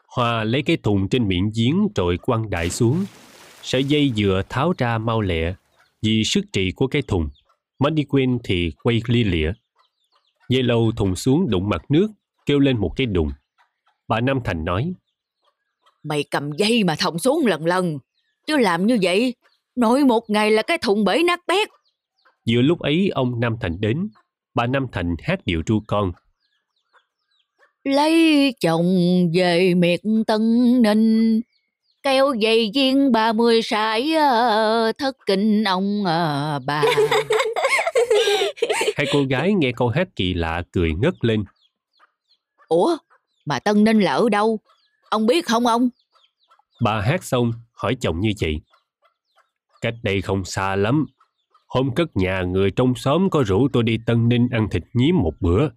Hoa 0.08 0.44
lấy 0.44 0.62
cái 0.62 0.78
thùng 0.78 1.10
trên 1.10 1.28
miệng 1.28 1.52
giếng 1.56 1.88
rồi 1.96 2.18
quăng 2.18 2.50
đại 2.50 2.70
xuống. 2.70 3.06
Sợi 3.62 3.84
dây 3.84 4.12
vừa 4.18 4.42
tháo 4.50 4.74
ra 4.78 4.98
mau 4.98 5.22
lẹ 5.22 5.54
vì 6.02 6.24
sức 6.24 6.46
trị 6.54 6.72
của 6.72 6.88
cái 6.88 7.02
thùng. 7.02 7.30
Mandy 7.80 8.04
Queen 8.04 8.38
thì 8.44 8.72
quay 8.84 9.02
lia 9.08 9.24
lịa. 9.24 9.52
Dây 10.50 10.64
lâu 10.64 10.92
thùng 10.98 11.16
xuống 11.16 11.50
đụng 11.50 11.70
mặt 11.70 11.82
nước, 11.90 12.08
kêu 12.46 12.60
lên 12.60 12.78
một 12.78 12.94
cái 12.96 13.06
đùng. 13.08 13.32
Bà 14.08 14.20
Nam 14.20 14.40
Thành 14.44 14.66
nói, 14.66 14.94
Mày 16.04 16.24
cầm 16.32 16.52
dây 16.52 16.84
mà 16.84 16.96
thòng 17.00 17.20
xuống 17.20 17.46
lần 17.46 17.66
lần. 17.66 18.00
Chứ 18.48 18.58
làm 18.58 18.88
như 18.88 18.98
vậy, 19.02 19.36
nội 19.76 20.04
một 20.04 20.30
ngày 20.30 20.52
là 20.52 20.62
cái 20.62 20.78
thùng 20.78 21.04
bể 21.04 21.24
nát 21.24 21.40
bét. 21.48 21.68
Vừa 22.50 22.62
lúc 22.62 22.80
ấy 22.80 23.10
ông 23.10 23.40
Nam 23.40 23.56
Thành 23.62 23.82
đến, 23.82 24.10
bà 24.54 24.68
Nam 24.68 24.86
Thành 24.92 25.16
hát 25.24 25.40
điệu 25.46 25.62
ru 25.68 25.82
con. 25.88 26.12
Lấy 27.84 28.54
chồng 28.62 28.86
về 29.34 29.74
miệt 29.74 30.00
Tân 30.28 30.42
Ninh, 30.82 31.42
keo 32.04 32.34
dây 32.34 32.72
viên 32.74 33.12
ba 33.12 33.34
mươi 33.34 33.62
sải 33.62 34.14
ờ, 34.14 34.92
thất 34.98 35.18
kinh 35.26 35.64
ông 35.64 36.06
ờ, 36.06 36.60
bà. 36.66 36.84
Hai 38.96 39.08
cô 39.14 39.24
gái 39.30 39.54
nghe 39.54 39.72
câu 39.76 39.90
hát 39.90 40.08
kỳ 40.16 40.34
lạ 40.34 40.64
cười 40.72 40.94
ngất 40.94 41.14
lên. 41.22 41.44
Ủa, 42.68 42.98
mà 43.46 43.60
Tân 43.60 43.84
Ninh 43.84 44.00
là 44.00 44.14
ở 44.14 44.30
đâu? 44.30 44.60
Ông 45.10 45.28
biết 45.28 45.46
không 45.46 45.68
ông? 45.68 45.90
Bà 46.82 47.02
hát 47.02 47.24
xong 47.24 47.52
hỏi 47.72 47.98
chồng 48.02 48.20
như 48.20 48.32
vậy. 48.42 48.62
Cách 49.82 49.94
đây 50.04 50.22
không 50.22 50.46
xa 50.46 50.76
lắm. 50.76 51.06
Hôm 51.74 51.96
cất 51.96 52.08
nhà 52.18 52.42
người 52.42 52.72
trong 52.72 52.96
xóm 52.96 53.30
có 53.30 53.44
rủ 53.46 53.68
tôi 53.74 53.84
đi 53.84 53.98
Tân 54.06 54.30
Ninh 54.30 54.48
ăn 54.52 54.68
thịt 54.72 54.84
nhím 54.94 55.16
một 55.18 55.34
bữa. 55.40 55.70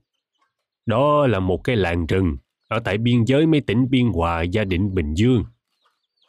Đó 0.87 1.27
là 1.27 1.41
một 1.41 1.65
cái 1.65 1.77
làng 1.77 2.07
rừng 2.07 2.37
ở 2.69 2.81
tại 2.85 2.99
biên 2.99 3.25
giới 3.25 3.47
mấy 3.47 3.61
tỉnh 3.61 3.91
Biên 3.91 4.07
Hòa, 4.07 4.43
Gia 4.43 4.65
Định, 4.65 4.95
Bình 4.95 5.15
Dương. 5.15 5.45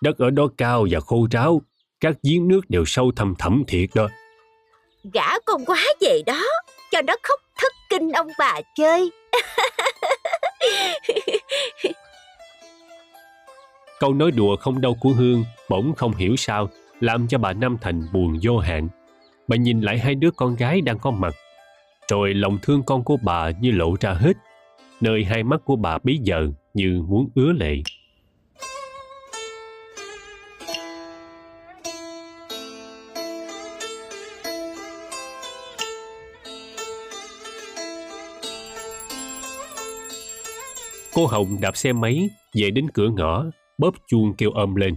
Đất 0.02 0.18
ở 0.18 0.30
đó 0.30 0.48
cao 0.58 0.88
và 0.92 1.00
khô 1.00 1.28
ráo, 1.32 1.62
các 2.00 2.16
giếng 2.24 2.48
nước 2.48 2.62
đều 2.70 2.86
sâu 2.86 3.12
thăm 3.16 3.34
thẳm 3.40 3.64
thiệt 3.68 3.90
đó. 3.96 4.08
Gã 5.14 5.40
con 5.46 5.66
quá 5.66 5.84
về 6.02 6.22
đó, 6.26 6.42
cho 6.92 7.02
nó 7.02 7.16
khóc 7.24 7.40
thất 7.58 7.72
kinh 7.90 8.12
ông 8.12 8.28
bà 8.40 8.62
chơi. 8.76 9.12
Câu 14.00 14.14
nói 14.14 14.32
đùa 14.32 14.56
không 14.56 14.82
đâu 14.82 14.98
của 15.02 15.10
Hương 15.10 15.44
bỗng 15.70 15.94
không 15.96 16.16
hiểu 16.16 16.36
sao 16.36 16.70
làm 17.00 17.28
cho 17.28 17.38
bà 17.38 17.54
Nam 17.54 17.78
Thành 17.82 18.08
buồn 18.14 18.40
vô 18.44 18.58
hạn. 18.58 18.90
Bà 19.48 19.56
nhìn 19.56 19.82
lại 19.82 20.00
hai 20.00 20.16
đứa 20.16 20.32
con 20.32 20.56
gái 20.56 20.82
đang 20.82 21.00
có 21.00 21.12
mặt. 21.12 21.36
Rồi 22.12 22.34
lòng 22.34 22.58
thương 22.62 22.84
con 22.84 23.04
của 23.04 23.18
bà 23.24 23.50
như 23.50 23.72
lộ 23.72 23.96
ra 24.00 24.14
hết. 24.14 24.34
Nơi 25.02 25.24
hai 25.24 25.44
mắt 25.44 25.62
của 25.66 25.76
bà 25.76 25.98
bấy 26.04 26.18
giờ 26.24 26.48
như 26.74 27.02
muốn 27.08 27.30
ứa 27.36 27.52
lệ. 27.52 27.76
Cô 41.14 41.28
Hồng 41.28 41.58
đạp 41.62 41.78
xe 41.78 41.94
máy 41.94 42.30
về 42.54 42.72
đến 42.72 42.88
cửa 42.94 43.10
ngõ, 43.10 43.46
bóp 43.78 43.96
chuông 44.08 44.34
kêu 44.38 44.52
ôm 44.52 44.76
lên. 44.76 44.96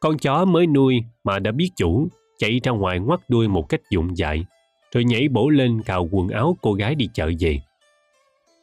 Con 0.00 0.18
chó 0.18 0.44
mới 0.44 0.66
nuôi 0.66 1.00
mà 1.24 1.38
đã 1.38 1.52
biết 1.52 1.70
chủ, 1.76 2.08
chạy 2.38 2.60
ra 2.62 2.72
ngoài 2.72 2.98
ngoắt 2.98 3.20
đuôi 3.28 3.48
một 3.48 3.68
cách 3.68 3.80
dụng 3.90 4.16
dại, 4.16 4.44
rồi 4.92 5.04
nhảy 5.04 5.28
bổ 5.28 5.48
lên 5.48 5.82
cào 5.82 6.08
quần 6.10 6.28
áo 6.28 6.56
cô 6.62 6.72
gái 6.72 6.94
đi 6.94 7.08
chợ 7.14 7.30
về. 7.40 7.60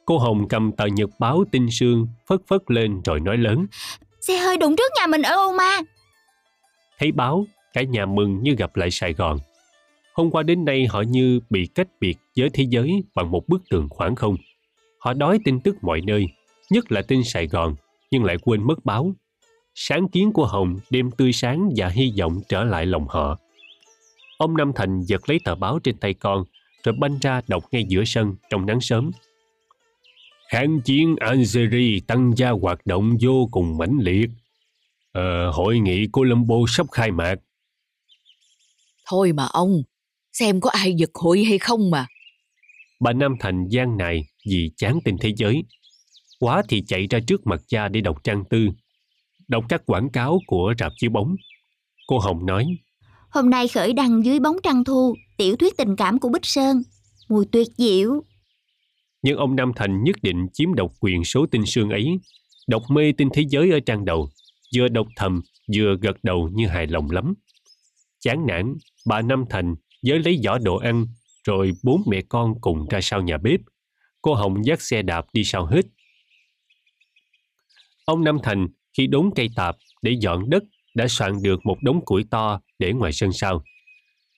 Cô 0.05 0.17
Hồng 0.17 0.47
cầm 0.47 0.71
tờ 0.71 0.85
nhật 0.85 1.09
báo 1.19 1.43
tinh 1.51 1.67
sương, 1.71 2.07
phất 2.27 2.39
phất 2.47 2.61
lên 2.67 3.01
rồi 3.05 3.19
nói 3.19 3.37
lớn. 3.37 3.65
Xe 4.21 4.37
hơi 4.37 4.57
đụng 4.57 4.75
trước 4.77 4.91
nhà 4.99 5.07
mình 5.07 5.21
ở 5.21 5.35
Ô 5.35 5.53
Ma. 5.53 5.79
Thấy 6.99 7.11
báo, 7.11 7.45
cả 7.73 7.81
nhà 7.83 8.05
mừng 8.05 8.43
như 8.43 8.55
gặp 8.55 8.75
lại 8.75 8.91
Sài 8.91 9.13
Gòn. 9.13 9.39
Hôm 10.13 10.31
qua 10.31 10.43
đến 10.43 10.65
nay 10.65 10.87
họ 10.89 11.01
như 11.01 11.39
bị 11.49 11.67
cách 11.75 11.87
biệt 11.99 12.17
với 12.37 12.49
thế 12.49 12.65
giới 12.69 13.03
bằng 13.15 13.31
một 13.31 13.47
bức 13.47 13.61
tường 13.69 13.87
khoảng 13.89 14.15
không. 14.15 14.35
Họ 14.99 15.13
đói 15.13 15.39
tin 15.45 15.59
tức 15.59 15.75
mọi 15.81 16.01
nơi, 16.01 16.27
nhất 16.69 16.91
là 16.91 17.01
tin 17.01 17.23
Sài 17.23 17.47
Gòn, 17.47 17.75
nhưng 18.11 18.23
lại 18.23 18.37
quên 18.41 18.67
mất 18.67 18.85
báo. 18.85 19.11
Sáng 19.75 20.07
kiến 20.07 20.31
của 20.31 20.45
Hồng 20.45 20.79
đêm 20.89 21.11
tươi 21.11 21.33
sáng 21.33 21.69
và 21.75 21.87
hy 21.87 22.13
vọng 22.19 22.41
trở 22.49 22.63
lại 22.63 22.85
lòng 22.85 23.07
họ. 23.07 23.37
Ông 24.37 24.57
Năm 24.57 24.71
Thành 24.75 25.01
giật 25.01 25.29
lấy 25.29 25.39
tờ 25.43 25.55
báo 25.55 25.79
trên 25.79 25.97
tay 25.97 26.13
con, 26.13 26.43
rồi 26.83 26.95
banh 26.99 27.19
ra 27.21 27.41
đọc 27.47 27.63
ngay 27.71 27.85
giữa 27.87 28.03
sân 28.05 28.35
trong 28.49 28.65
nắng 28.65 28.81
sớm. 28.81 29.11
Kháng 30.49 30.81
chiến 30.81 31.15
Algeria 31.19 31.99
tăng 32.07 32.31
gia 32.37 32.49
hoạt 32.49 32.85
động 32.85 33.17
vô 33.21 33.47
cùng 33.51 33.77
mãnh 33.77 33.97
liệt. 34.01 34.29
Ờ, 35.11 35.51
hội 35.51 35.79
nghị 35.79 36.07
Colombo 36.07 36.55
sắp 36.67 36.87
khai 36.91 37.11
mạc. 37.11 37.35
Thôi 39.05 39.31
mà 39.33 39.45
ông, 39.45 39.83
xem 40.31 40.61
có 40.61 40.69
ai 40.69 40.93
giật 40.93 41.09
hụi 41.13 41.43
hay 41.43 41.57
không 41.57 41.91
mà. 41.91 42.07
Bà 42.99 43.13
Nam 43.13 43.35
Thành 43.39 43.67
gian 43.69 43.97
này 43.97 44.27
vì 44.49 44.71
chán 44.77 44.99
tin 45.05 45.17
thế 45.17 45.33
giới. 45.37 45.63
Quá 46.39 46.63
thì 46.69 46.83
chạy 46.87 47.07
ra 47.09 47.19
trước 47.27 47.47
mặt 47.47 47.61
cha 47.67 47.87
để 47.87 48.01
đọc 48.01 48.23
trang 48.23 48.43
tư. 48.49 48.69
Đọc 49.47 49.65
các 49.69 49.81
quảng 49.85 50.09
cáo 50.09 50.39
của 50.47 50.73
rạp 50.79 50.91
chiếu 50.97 51.11
bóng. 51.11 51.35
Cô 52.07 52.19
Hồng 52.19 52.45
nói, 52.45 52.77
Hôm 53.33 53.49
nay 53.49 53.67
khởi 53.67 53.93
đăng 53.93 54.25
dưới 54.25 54.39
bóng 54.39 54.57
trăng 54.63 54.83
thu, 54.83 55.15
tiểu 55.37 55.55
thuyết 55.55 55.77
tình 55.77 55.95
cảm 55.95 56.19
của 56.19 56.29
Bích 56.29 56.45
Sơn. 56.45 56.83
Mùi 57.29 57.45
tuyệt 57.51 57.67
diệu. 57.77 58.23
nhưng 59.21 59.37
ông 59.37 59.55
Nam 59.55 59.71
Thành 59.75 60.03
nhất 60.03 60.15
định 60.21 60.47
chiếm 60.53 60.73
độc 60.73 60.93
quyền 60.99 61.23
số 61.23 61.45
tinh 61.51 61.65
sương 61.65 61.89
ấy. 61.89 62.19
Đọc 62.67 62.83
mê 62.89 63.11
tinh 63.17 63.29
thế 63.33 63.43
giới 63.49 63.71
ở 63.71 63.79
trang 63.79 64.05
đầu, 64.05 64.29
vừa 64.75 64.87
đọc 64.87 65.07
thầm, 65.15 65.41
vừa 65.75 65.95
gật 66.01 66.23
đầu 66.23 66.49
như 66.53 66.67
hài 66.67 66.87
lòng 66.87 67.11
lắm. 67.11 67.33
Chán 68.19 68.45
nản, 68.47 68.75
bà 69.05 69.21
Nam 69.21 69.45
Thành 69.49 69.75
với 70.07 70.19
lấy 70.19 70.39
giỏ 70.43 70.57
đồ 70.57 70.77
ăn, 70.77 71.07
rồi 71.43 71.71
bốn 71.83 72.01
mẹ 72.07 72.21
con 72.29 72.53
cùng 72.61 72.87
ra 72.89 72.99
sau 73.01 73.21
nhà 73.21 73.37
bếp. 73.37 73.59
Cô 74.21 74.33
Hồng 74.33 74.65
dắt 74.65 74.81
xe 74.81 75.01
đạp 75.01 75.25
đi 75.33 75.43
sau 75.43 75.65
hết. 75.65 75.85
Ông 78.05 78.23
Nam 78.23 78.37
Thành 78.43 78.67
khi 78.97 79.07
đốn 79.07 79.29
cây 79.35 79.49
tạp 79.55 79.75
để 80.01 80.15
dọn 80.19 80.49
đất 80.49 80.63
đã 80.93 81.07
soạn 81.07 81.41
được 81.41 81.65
một 81.65 81.77
đống 81.81 82.05
củi 82.05 82.23
to 82.31 82.59
để 82.79 82.93
ngoài 82.93 83.13
sân 83.13 83.33
sau. 83.33 83.63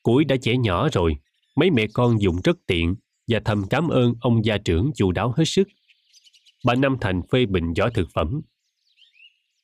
Củi 0.03 0.23
đã 0.23 0.35
chẻ 0.41 0.57
nhỏ 0.57 0.89
rồi, 0.91 1.15
mấy 1.55 1.69
mẹ 1.71 1.87
con 1.93 2.21
dùng 2.21 2.41
rất 2.43 2.57
tiện 2.67 2.95
và 3.27 3.39
thầm 3.45 3.65
cảm 3.69 3.89
ơn 3.89 4.13
ông 4.21 4.45
gia 4.45 4.57
trưởng 4.57 4.91
chu 4.95 5.11
đáo 5.11 5.33
hết 5.37 5.45
sức. 5.45 5.67
Bà 6.65 6.75
Nam 6.75 6.97
Thành 7.01 7.21
phê 7.31 7.45
bình 7.45 7.73
giỏ 7.75 7.89
thực 7.93 8.07
phẩm. 8.13 8.41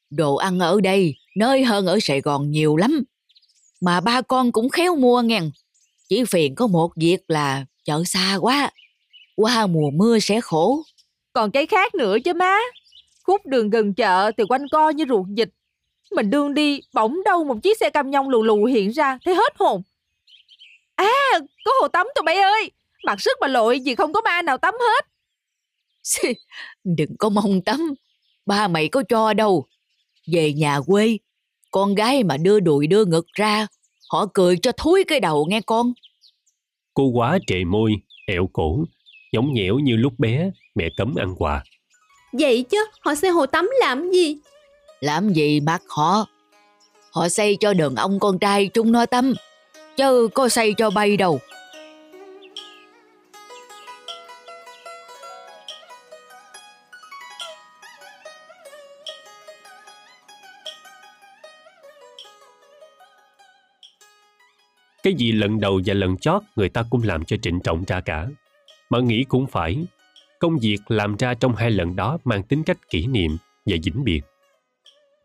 Đồ 0.10 0.36
ăn 0.36 0.60
ở 0.60 0.82
đây 0.82 1.16
nơi 1.36 1.64
hơn 1.64 1.86
ở 1.86 2.00
Sài 2.02 2.22
Gòn 2.22 2.52
nhiều 2.52 2.76
lắm. 2.76 3.04
Mà 3.82 4.02
ba 4.02 4.22
con 4.22 4.52
cũng 4.52 4.70
khéo 4.70 4.96
mua 4.96 5.22
ngàn. 5.22 5.52
Chỉ 6.10 6.24
phiền 6.26 6.56
có 6.56 6.68
một 6.68 6.92
việc 6.96 7.20
là 7.28 7.66
chợ 7.86 8.04
xa 8.06 8.38
quá. 8.42 8.72
Qua 9.36 9.68
mùa 9.68 9.92
mưa 9.92 10.20
sẽ 10.20 10.42
khổ. 10.42 10.84
Còn 11.34 11.52
cái 11.52 11.66
khác 11.66 11.96
nữa 11.96 12.18
chứ 12.26 12.34
má. 12.34 12.58
Khúc 13.24 13.46
đường 13.46 13.70
gần 13.70 13.94
chợ 13.94 14.32
thì 14.38 14.44
quanh 14.50 14.66
co 14.72 14.90
như 14.90 15.06
ruột 15.10 15.28
dịch. 15.28 15.50
Mình 16.16 16.30
đương 16.30 16.54
đi, 16.54 16.82
bỗng 16.94 17.24
đâu 17.26 17.44
một 17.44 17.56
chiếc 17.64 17.78
xe 17.78 17.90
cam 17.90 18.10
nhông 18.12 18.30
lù 18.30 18.44
lù 18.44 18.66
hiện 18.66 18.90
ra, 18.90 19.18
thấy 19.26 19.36
hết 19.36 19.54
hồn. 19.60 19.82
À, 20.96 21.40
có 21.66 21.72
hồ 21.82 21.88
tắm 21.88 22.08
tụi 22.16 22.24
bay 22.24 22.38
ơi. 22.38 22.72
Mặc 23.06 23.22
sức 23.22 23.38
mà 23.42 23.48
lội 23.48 23.80
gì 23.80 23.96
không 23.96 24.14
có 24.14 24.22
ma 24.22 24.42
nào 24.42 24.58
tắm 24.58 24.74
hết. 24.80 25.06
Đừng 26.84 27.18
có 27.20 27.30
mong 27.30 27.62
tắm. 27.62 27.94
Ba 28.46 28.68
mày 28.68 28.88
có 28.88 29.04
cho 29.10 29.34
đâu. 29.34 29.66
Về 30.34 30.54
nhà 30.54 30.80
quê, 30.88 31.18
con 31.72 31.96
gái 31.96 32.24
mà 32.24 32.38
đưa 32.38 32.60
đùi 32.60 32.88
đưa 32.88 33.06
ngực 33.06 33.28
ra, 33.34 33.68
họ 34.10 34.26
cười 34.34 34.58
cho 34.58 34.72
thúi 34.72 35.04
cái 35.08 35.20
đầu 35.20 35.46
nghe 35.50 35.62
con. 35.62 35.94
Cô 36.94 37.04
quá 37.04 37.40
trề 37.48 37.64
môi, 37.64 37.92
ẹo 38.28 38.50
cổ, 38.54 38.84
nhõng 39.32 39.54
nhẽo 39.54 39.76
như 39.76 39.96
lúc 39.96 40.14
bé, 40.18 40.52
mẹ 40.76 40.90
cấm 40.98 41.16
ăn 41.16 41.36
quà. 41.38 41.64
Vậy 42.34 42.64
chứ, 42.70 42.86
họ 43.00 43.16
xây 43.16 43.30
hồ 43.32 43.46
tắm 43.46 43.70
làm 43.80 44.12
gì? 44.12 44.38
Làm 45.02 45.30
gì 45.30 45.60
bắt 45.60 45.82
họ? 45.88 46.26
Họ 47.12 47.30
xây 47.30 47.58
cho 47.60 47.74
đường 47.74 47.96
ông 47.96 48.20
con 48.20 48.40
trai 48.40 48.68
chúng 48.68 48.92
nó 48.92 49.06
tâm, 49.06 49.34
chứ 49.98 50.28
có 50.34 50.50
xây 50.50 50.74
cho 50.78 50.90
bay 50.90 51.18
đâu. 51.18 51.40
Cái 65.04 65.14
gì 65.14 65.32
lần 65.32 65.60
đầu 65.60 65.82
và 65.86 65.94
lần 65.94 66.18
chót 66.18 66.42
người 66.56 66.70
ta 66.70 66.84
cũng 66.90 67.04
làm 67.04 67.26
cho 67.26 67.38
trịnh 67.42 67.60
trọng 67.60 67.84
ra 67.88 68.02
cả. 68.02 68.28
Mà 68.90 69.00
nghĩ 69.00 69.24
cũng 69.24 69.48
phải, 69.48 69.86
công 70.40 70.58
việc 70.62 70.78
làm 70.88 71.16
ra 71.16 71.34
trong 71.34 71.56
hai 71.56 71.72
lần 71.72 71.96
đó 71.96 72.18
mang 72.24 72.44
tính 72.44 72.64
cách 72.64 72.90
kỷ 72.90 73.08
niệm 73.08 73.38
và 73.66 73.76
vĩnh 73.84 74.04
biệt. 74.04 74.22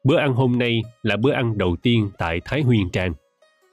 Bữa 0.06 0.16
ăn 0.16 0.34
hôm 0.34 0.58
nay 0.58 0.82
là 1.02 1.16
bữa 1.16 1.32
ăn 1.32 1.58
đầu 1.58 1.76
tiên 1.82 2.10
tại 2.18 2.40
Thái 2.44 2.62
Huyên 2.62 2.90
Trang. 2.90 3.12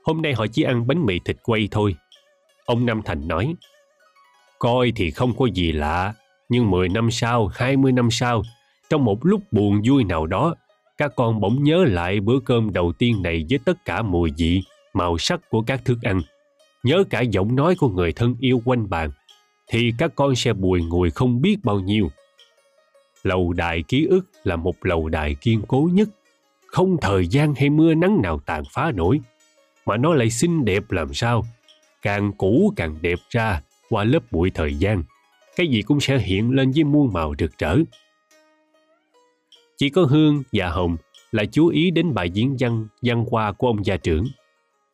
Hôm 0.03 0.21
nay 0.21 0.33
họ 0.33 0.47
chỉ 0.47 0.63
ăn 0.63 0.87
bánh 0.87 1.05
mì 1.05 1.19
thịt 1.19 1.37
quay 1.43 1.67
thôi. 1.71 1.95
Ông 2.65 2.85
Nam 2.85 3.01
Thành 3.05 3.27
nói, 3.27 3.53
Coi 4.59 4.91
thì 4.95 5.11
không 5.11 5.33
có 5.37 5.45
gì 5.45 5.71
lạ, 5.71 6.13
nhưng 6.49 6.71
10 6.71 6.89
năm 6.89 7.11
sau, 7.11 7.47
20 7.47 7.91
năm 7.91 8.11
sau, 8.11 8.43
trong 8.89 9.05
một 9.05 9.25
lúc 9.25 9.41
buồn 9.51 9.81
vui 9.85 10.03
nào 10.03 10.25
đó, 10.25 10.55
các 10.97 11.11
con 11.15 11.39
bỗng 11.39 11.63
nhớ 11.63 11.85
lại 11.87 12.19
bữa 12.19 12.39
cơm 12.45 12.73
đầu 12.73 12.93
tiên 12.97 13.21
này 13.23 13.45
với 13.49 13.59
tất 13.65 13.85
cả 13.85 14.01
mùi 14.01 14.31
vị, 14.37 14.61
màu 14.93 15.17
sắc 15.17 15.49
của 15.49 15.61
các 15.61 15.85
thức 15.85 15.97
ăn, 16.01 16.21
nhớ 16.83 17.03
cả 17.09 17.21
giọng 17.21 17.55
nói 17.55 17.75
của 17.75 17.89
người 17.89 18.13
thân 18.13 18.35
yêu 18.39 18.61
quanh 18.65 18.89
bàn, 18.89 19.11
thì 19.67 19.93
các 19.97 20.11
con 20.15 20.35
sẽ 20.35 20.53
bùi 20.53 20.83
ngùi 20.83 21.09
không 21.09 21.41
biết 21.41 21.57
bao 21.63 21.79
nhiêu. 21.79 22.09
Lầu 23.23 23.53
đài 23.53 23.83
ký 23.87 24.05
ức 24.09 24.25
là 24.43 24.55
một 24.55 24.75
lầu 24.81 25.09
đài 25.09 25.35
kiên 25.35 25.61
cố 25.67 25.89
nhất, 25.93 26.09
không 26.73 26.97
thời 27.01 27.27
gian 27.27 27.53
hay 27.55 27.69
mưa 27.69 27.93
nắng 27.93 28.21
nào 28.21 28.39
tàn 28.45 28.63
phá 28.71 28.91
nổi, 28.91 29.19
mà 29.85 29.97
nó 29.97 30.13
lại 30.13 30.29
xinh 30.29 30.65
đẹp 30.65 30.91
làm 30.91 31.13
sao. 31.13 31.43
Càng 32.01 32.31
cũ 32.37 32.73
càng 32.75 32.97
đẹp 33.01 33.19
ra 33.29 33.61
qua 33.89 34.03
lớp 34.03 34.31
bụi 34.31 34.51
thời 34.53 34.75
gian, 34.75 35.03
cái 35.55 35.67
gì 35.67 35.81
cũng 35.81 35.99
sẽ 35.99 36.17
hiện 36.17 36.51
lên 36.51 36.71
với 36.75 36.83
muôn 36.83 37.13
màu 37.13 37.33
rực 37.39 37.57
rỡ. 37.57 37.77
Chỉ 39.77 39.89
có 39.89 40.03
Hương 40.03 40.43
và 40.51 40.69
Hồng 40.69 40.97
là 41.31 41.43
chú 41.51 41.67
ý 41.67 41.91
đến 41.91 42.13
bài 42.13 42.29
diễn 42.29 42.55
văn 42.59 42.87
văn 43.01 43.25
hoa 43.31 43.51
của 43.51 43.67
ông 43.67 43.85
gia 43.85 43.97
trưởng. 43.97 44.25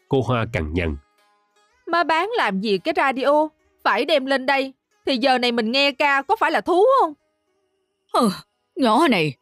Cô 0.09 0.21
Hoa 0.21 0.45
cằn 0.53 0.73
nhằn. 0.73 0.97
Má 1.87 2.03
bán 2.03 2.29
làm 2.37 2.61
gì 2.61 2.77
cái 2.77 2.93
radio? 2.97 3.49
Phải 3.83 4.05
đem 4.05 4.25
lên 4.25 4.45
đây. 4.45 4.73
Thì 5.05 5.17
giờ 5.17 5.37
này 5.37 5.51
mình 5.51 5.71
nghe 5.71 5.91
ca 5.91 6.21
có 6.21 6.35
phải 6.39 6.51
là 6.51 6.61
thú 6.61 6.85
không? 6.99 7.13
Hừ, 8.13 8.29
nhỏ 8.75 9.07
này, 9.07 9.33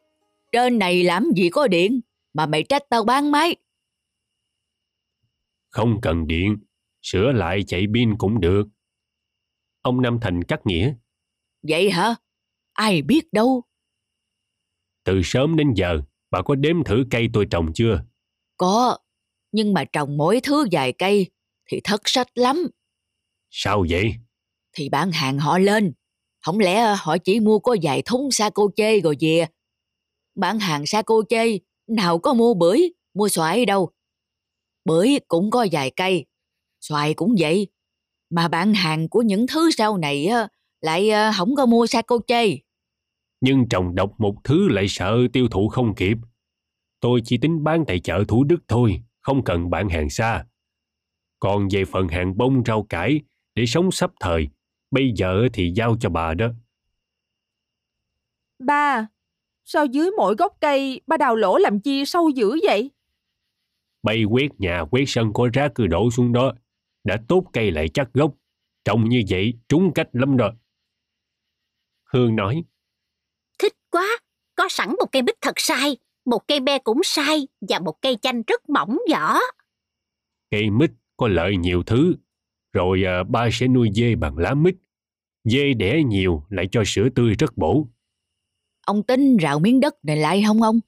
trên 0.52 0.78
này 0.78 1.04
làm 1.04 1.30
gì 1.36 1.50
có 1.50 1.68
điện 1.68 2.00
mà 2.38 2.46
mày 2.46 2.62
trách 2.62 2.82
tao 2.90 3.04
bán 3.04 3.30
máy. 3.30 3.56
Không 5.70 6.00
cần 6.02 6.26
điện, 6.26 6.58
sửa 7.02 7.32
lại 7.32 7.64
chạy 7.66 7.84
pin 7.94 8.18
cũng 8.18 8.40
được. 8.40 8.64
Ông 9.82 10.02
Nam 10.02 10.18
Thành 10.22 10.44
cắt 10.44 10.60
nghĩa. 10.64 10.94
Vậy 11.62 11.90
hả? 11.90 12.14
Ai 12.72 13.02
biết 13.02 13.32
đâu. 13.32 13.62
Từ 15.04 15.20
sớm 15.24 15.56
đến 15.56 15.72
giờ, 15.76 16.00
bà 16.30 16.42
có 16.42 16.54
đếm 16.54 16.84
thử 16.84 17.04
cây 17.10 17.28
tôi 17.32 17.46
trồng 17.50 17.72
chưa? 17.74 18.04
Có, 18.56 18.98
nhưng 19.52 19.74
mà 19.74 19.84
trồng 19.84 20.16
mỗi 20.16 20.40
thứ 20.40 20.66
vài 20.72 20.92
cây 20.92 21.30
thì 21.66 21.80
thất 21.84 22.00
sách 22.04 22.28
lắm. 22.34 22.56
Sao 23.50 23.84
vậy? 23.90 24.14
Thì 24.72 24.88
bán 24.88 25.12
hàng 25.12 25.38
họ 25.38 25.58
lên. 25.58 25.92
Không 26.40 26.58
lẽ 26.58 26.94
họ 26.98 27.18
chỉ 27.18 27.40
mua 27.40 27.58
có 27.58 27.76
vài 27.82 28.02
thúng 28.02 28.30
sa 28.30 28.50
cô 28.54 28.70
chê 28.76 29.00
rồi 29.00 29.16
về. 29.20 29.46
Bán 30.34 30.58
hàng 30.58 30.86
sa 30.86 31.02
cô 31.02 31.22
chê, 31.28 31.58
nào 31.88 32.18
có 32.18 32.34
mua 32.34 32.54
bưởi, 32.54 32.92
mua 33.14 33.28
xoài 33.28 33.66
đâu. 33.66 33.90
Bưởi 34.84 35.18
cũng 35.28 35.50
có 35.50 35.66
vài 35.72 35.90
cây, 35.96 36.26
xoài 36.80 37.14
cũng 37.14 37.34
vậy. 37.38 37.68
Mà 38.30 38.48
bán 38.48 38.74
hàng 38.74 39.08
của 39.08 39.22
những 39.22 39.46
thứ 39.46 39.70
sau 39.70 39.98
này 39.98 40.28
lại 40.80 41.10
không 41.36 41.54
có 41.54 41.66
mua 41.66 41.86
sa 41.86 42.02
cô 42.02 42.18
chê. 42.26 42.58
Nhưng 43.40 43.68
trồng 43.68 43.94
độc 43.94 44.20
một 44.20 44.34
thứ 44.44 44.68
lại 44.68 44.86
sợ 44.88 45.18
tiêu 45.32 45.48
thụ 45.48 45.68
không 45.68 45.94
kịp. 45.94 46.16
Tôi 47.00 47.20
chỉ 47.24 47.38
tính 47.38 47.64
bán 47.64 47.84
tại 47.86 48.00
chợ 48.00 48.24
Thủ 48.28 48.44
Đức 48.44 48.58
thôi, 48.68 49.02
không 49.20 49.44
cần 49.44 49.70
bán 49.70 49.88
hàng 49.88 50.10
xa. 50.10 50.44
Còn 51.38 51.68
về 51.70 51.84
phần 51.84 52.08
hàng 52.08 52.36
bông 52.36 52.64
rau 52.66 52.82
cải 52.82 53.20
để 53.54 53.66
sống 53.66 53.90
sắp 53.90 54.10
thời, 54.20 54.48
bây 54.90 55.12
giờ 55.16 55.48
thì 55.52 55.72
giao 55.76 55.96
cho 56.00 56.10
bà 56.10 56.34
đó. 56.34 56.46
Ba, 58.58 59.06
sao 59.70 59.86
dưới 59.86 60.10
mỗi 60.10 60.34
gốc 60.38 60.56
cây 60.60 61.00
ba 61.06 61.16
đào 61.16 61.36
lỗ 61.36 61.58
làm 61.58 61.80
chi 61.80 62.04
sâu 62.04 62.28
dữ 62.28 62.58
vậy? 62.62 62.90
Bay 64.02 64.24
quét 64.24 64.48
nhà 64.58 64.84
quét 64.90 65.04
sân 65.06 65.32
có 65.34 65.48
rác 65.52 65.72
cứ 65.74 65.86
đổ 65.86 66.10
xuống 66.10 66.32
đó. 66.32 66.52
Đã 67.04 67.16
tốt 67.28 67.44
cây 67.52 67.70
lại 67.70 67.88
chắc 67.94 68.12
gốc. 68.14 68.34
Trông 68.84 69.08
như 69.08 69.22
vậy 69.30 69.54
trúng 69.68 69.92
cách 69.94 70.08
lắm 70.12 70.36
rồi. 70.36 70.50
Hương 72.04 72.36
nói. 72.36 72.64
Thích 73.58 73.72
quá, 73.90 74.08
có 74.54 74.68
sẵn 74.70 74.88
một 74.88 75.06
cây 75.12 75.22
bích 75.22 75.36
thật 75.40 75.54
sai, 75.56 75.96
một 76.24 76.48
cây 76.48 76.60
be 76.60 76.78
cũng 76.78 77.00
sai 77.04 77.48
và 77.68 77.78
một 77.78 78.02
cây 78.02 78.16
chanh 78.22 78.42
rất 78.46 78.68
mỏng 78.68 78.98
vỏ. 79.12 79.38
Cây 80.50 80.70
mít 80.70 80.90
có 81.16 81.28
lợi 81.28 81.56
nhiều 81.56 81.82
thứ. 81.82 82.14
Rồi 82.72 83.02
à, 83.06 83.24
ba 83.24 83.48
sẽ 83.52 83.68
nuôi 83.68 83.90
dê 83.94 84.14
bằng 84.14 84.38
lá 84.38 84.54
mít. 84.54 84.74
Dê 85.44 85.74
đẻ 85.74 86.02
nhiều 86.06 86.42
lại 86.48 86.68
cho 86.72 86.82
sữa 86.86 87.08
tươi 87.14 87.34
rất 87.38 87.56
bổ. 87.56 87.88
Ông 88.88 89.02
tính 89.02 89.36
rào 89.36 89.58
miếng 89.58 89.80
đất 89.80 89.94
này 90.02 90.16
lại 90.16 90.42
không 90.46 90.62
ông? 90.62 90.80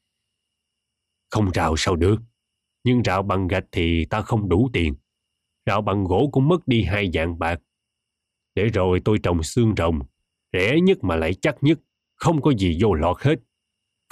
Không 1.31 1.51
rào 1.55 1.75
sao 1.77 1.97
được. 1.97 2.17
Nhưng 2.85 3.03
rào 3.03 3.23
bằng 3.23 3.49
gạch 3.49 3.65
thì 3.73 4.05
ta 4.05 4.21
không 4.21 4.49
đủ 4.49 4.71
tiền. 4.73 4.95
Rào 5.67 5.83
bằng 5.83 6.05
gỗ 6.05 6.29
cũng 6.33 6.49
mất 6.49 6.69
đi 6.69 6.83
hai 6.83 7.11
dạng 7.15 7.39
bạc. 7.39 7.61
Để 8.55 8.69
rồi 8.69 9.01
tôi 9.05 9.19
trồng 9.23 9.43
xương 9.43 9.75
rồng. 9.77 10.01
Rẻ 10.53 10.81
nhất 10.81 11.05
mà 11.05 11.17
lại 11.17 11.35
chắc 11.35 11.57
nhất. 11.61 11.79
Không 12.15 12.43
có 12.43 12.53
gì 12.59 12.79
vô 12.81 12.95
lọt 12.95 13.17
hết. 13.21 13.37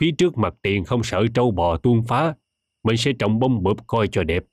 Phía 0.01 0.11
trước 0.19 0.39
mặt 0.39 0.55
tiền 0.63 0.85
không 0.85 1.03
sợ 1.03 1.27
trâu 1.35 1.51
bò 1.51 1.77
tuôn 1.77 2.05
phá. 2.09 2.35
Mình 2.83 2.97
sẽ 2.97 3.13
trồng 3.19 3.39
bông 3.39 3.63
bụp 3.63 3.87
coi 3.87 4.09
cho 4.09 4.25
đẹp. 4.25 4.45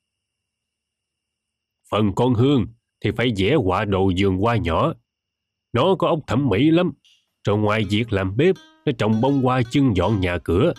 Phần 1.89 2.11
con 2.15 2.33
hương 2.33 2.67
thì 3.01 3.11
phải 3.17 3.33
vẽ 3.37 3.55
họa 3.55 3.85
đồ 3.85 4.09
giường 4.09 4.37
hoa 4.37 4.57
nhỏ. 4.57 4.93
Nó 5.73 5.95
có 5.99 6.07
ốc 6.07 6.19
thẩm 6.27 6.47
mỹ 6.49 6.71
lắm. 6.71 6.93
Rồi 7.47 7.57
ngoài 7.57 7.85
việc 7.89 8.13
làm 8.13 8.37
bếp, 8.37 8.55
nó 8.85 8.91
trồng 8.97 9.21
bông 9.21 9.41
hoa 9.41 9.61
chân 9.71 9.95
dọn 9.95 10.19
nhà 10.19 10.37
cửa. 10.37 10.73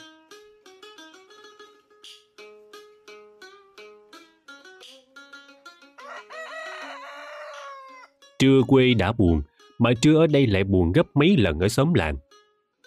Trưa 8.38 8.62
quê 8.66 8.94
đã 8.94 9.12
buồn, 9.12 9.42
mà 9.78 9.90
trưa 10.00 10.18
ở 10.18 10.26
đây 10.26 10.46
lại 10.46 10.64
buồn 10.64 10.92
gấp 10.92 11.06
mấy 11.14 11.36
lần 11.36 11.58
ở 11.58 11.68
xóm 11.68 11.94
làng. 11.94 12.16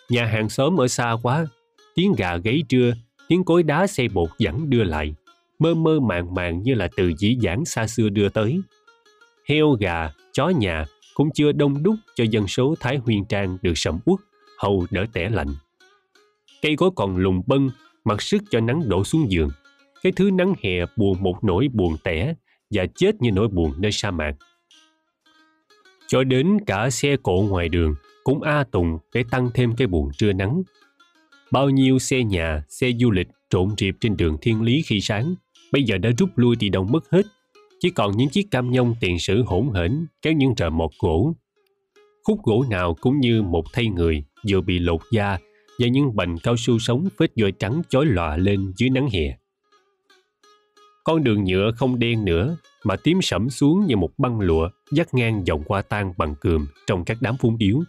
Nhà 0.09 0.25
hàng 0.25 0.49
xóm 0.49 0.81
ở 0.81 0.87
xa 0.87 1.15
quá, 1.23 1.47
tiếng 1.95 2.13
gà 2.17 2.37
gáy 2.37 2.63
trưa, 2.69 2.93
tiếng 3.27 3.43
cối 3.43 3.63
đá 3.63 3.87
xây 3.87 4.07
bột 4.07 4.29
dẫn 4.37 4.69
đưa 4.69 4.83
lại, 4.83 5.15
mơ 5.59 5.73
mơ 5.73 5.99
màng 5.99 6.33
màng 6.33 6.63
như 6.63 6.73
là 6.73 6.89
từ 6.95 7.11
dĩ 7.17 7.37
dãn 7.41 7.65
xa 7.65 7.87
xưa 7.87 8.09
đưa 8.09 8.29
tới. 8.29 8.61
heo 9.45 9.71
gà, 9.71 10.11
chó 10.33 10.49
nhà 10.49 10.85
cũng 11.13 11.29
chưa 11.33 11.51
đông 11.51 11.83
đúc 11.83 11.95
cho 12.15 12.23
dân 12.23 12.47
số 12.47 12.75
Thái 12.79 12.97
Huyên 12.97 13.25
Trang 13.25 13.57
được 13.61 13.73
sầm 13.75 13.99
uất, 14.05 14.19
hầu 14.59 14.85
đỡ 14.91 15.05
tẻ 15.13 15.29
lạnh. 15.29 15.55
Cây 16.61 16.75
cối 16.75 16.89
còn 16.95 17.17
lùng 17.17 17.41
bân, 17.47 17.69
mặc 18.05 18.21
sức 18.21 18.43
cho 18.49 18.59
nắng 18.59 18.89
đổ 18.89 19.03
xuống 19.03 19.31
giường. 19.31 19.49
Cái 20.03 20.11
thứ 20.15 20.31
nắng 20.31 20.53
hè 20.63 20.85
buồn 20.97 21.23
một 21.23 21.43
nỗi 21.43 21.67
buồn 21.73 21.95
tẻ 22.03 22.33
và 22.69 22.85
chết 22.95 23.21
như 23.21 23.31
nỗi 23.31 23.47
buồn 23.47 23.73
nơi 23.77 23.91
sa 23.91 24.11
mạc. 24.11 24.33
Cho 26.07 26.23
đến 26.23 26.57
cả 26.65 26.89
xe 26.89 27.15
cộ 27.23 27.45
ngoài 27.49 27.69
đường 27.69 27.95
cũng 28.23 28.41
a 28.41 28.63
tùng 28.71 28.97
để 29.13 29.23
tăng 29.31 29.49
thêm 29.53 29.75
cái 29.75 29.87
buồn 29.87 30.09
trưa 30.17 30.33
nắng. 30.33 30.61
Bao 31.51 31.69
nhiêu 31.69 31.99
xe 31.99 32.23
nhà, 32.23 32.63
xe 32.69 32.91
du 32.99 33.11
lịch 33.11 33.27
trộn 33.49 33.69
rịp 33.77 33.95
trên 34.01 34.17
đường 34.17 34.37
thiên 34.41 34.61
lý 34.61 34.81
khi 34.81 35.01
sáng, 35.01 35.35
bây 35.71 35.83
giờ 35.83 35.97
đã 35.97 36.09
rút 36.17 36.29
lui 36.35 36.55
đi 36.55 36.69
đâu 36.69 36.83
mất 36.83 37.11
hết. 37.11 37.25
Chỉ 37.79 37.89
còn 37.89 38.17
những 38.17 38.29
chiếc 38.29 38.51
cam 38.51 38.71
nhông 38.71 38.95
tiền 38.99 39.19
sử 39.19 39.43
hỗn 39.43 39.69
hển 39.75 40.05
kéo 40.21 40.33
những 40.33 40.53
rờ 40.57 40.69
một 40.69 40.91
gỗ. 40.99 41.33
Khúc 42.23 42.43
gỗ 42.43 42.65
nào 42.69 42.95
cũng 43.01 43.19
như 43.19 43.41
một 43.41 43.63
thây 43.73 43.87
người 43.87 44.23
vừa 44.49 44.61
bị 44.61 44.79
lột 44.79 45.01
da 45.11 45.37
và 45.79 45.87
những 45.87 46.15
bành 46.15 46.37
cao 46.43 46.57
su 46.57 46.79
sống 46.79 47.07
vết 47.17 47.31
vôi 47.41 47.51
trắng 47.51 47.81
chói 47.89 48.05
lòa 48.05 48.37
lên 48.37 48.73
dưới 48.77 48.89
nắng 48.89 49.09
hè. 49.09 49.37
Con 51.03 51.23
đường 51.23 51.43
nhựa 51.43 51.71
không 51.77 51.99
đen 51.99 52.25
nữa 52.25 52.57
mà 52.83 52.95
tím 52.95 53.21
sẫm 53.21 53.49
xuống 53.49 53.85
như 53.85 53.95
một 53.97 54.09
băng 54.17 54.39
lụa 54.39 54.69
dắt 54.91 55.13
ngang 55.13 55.47
dòng 55.47 55.63
qua 55.63 55.81
tan 55.81 56.13
bằng 56.17 56.35
cườm 56.35 56.67
trong 56.87 57.05
các 57.05 57.17
đám 57.21 57.37
phun 57.37 57.57
điếu. 57.57 57.79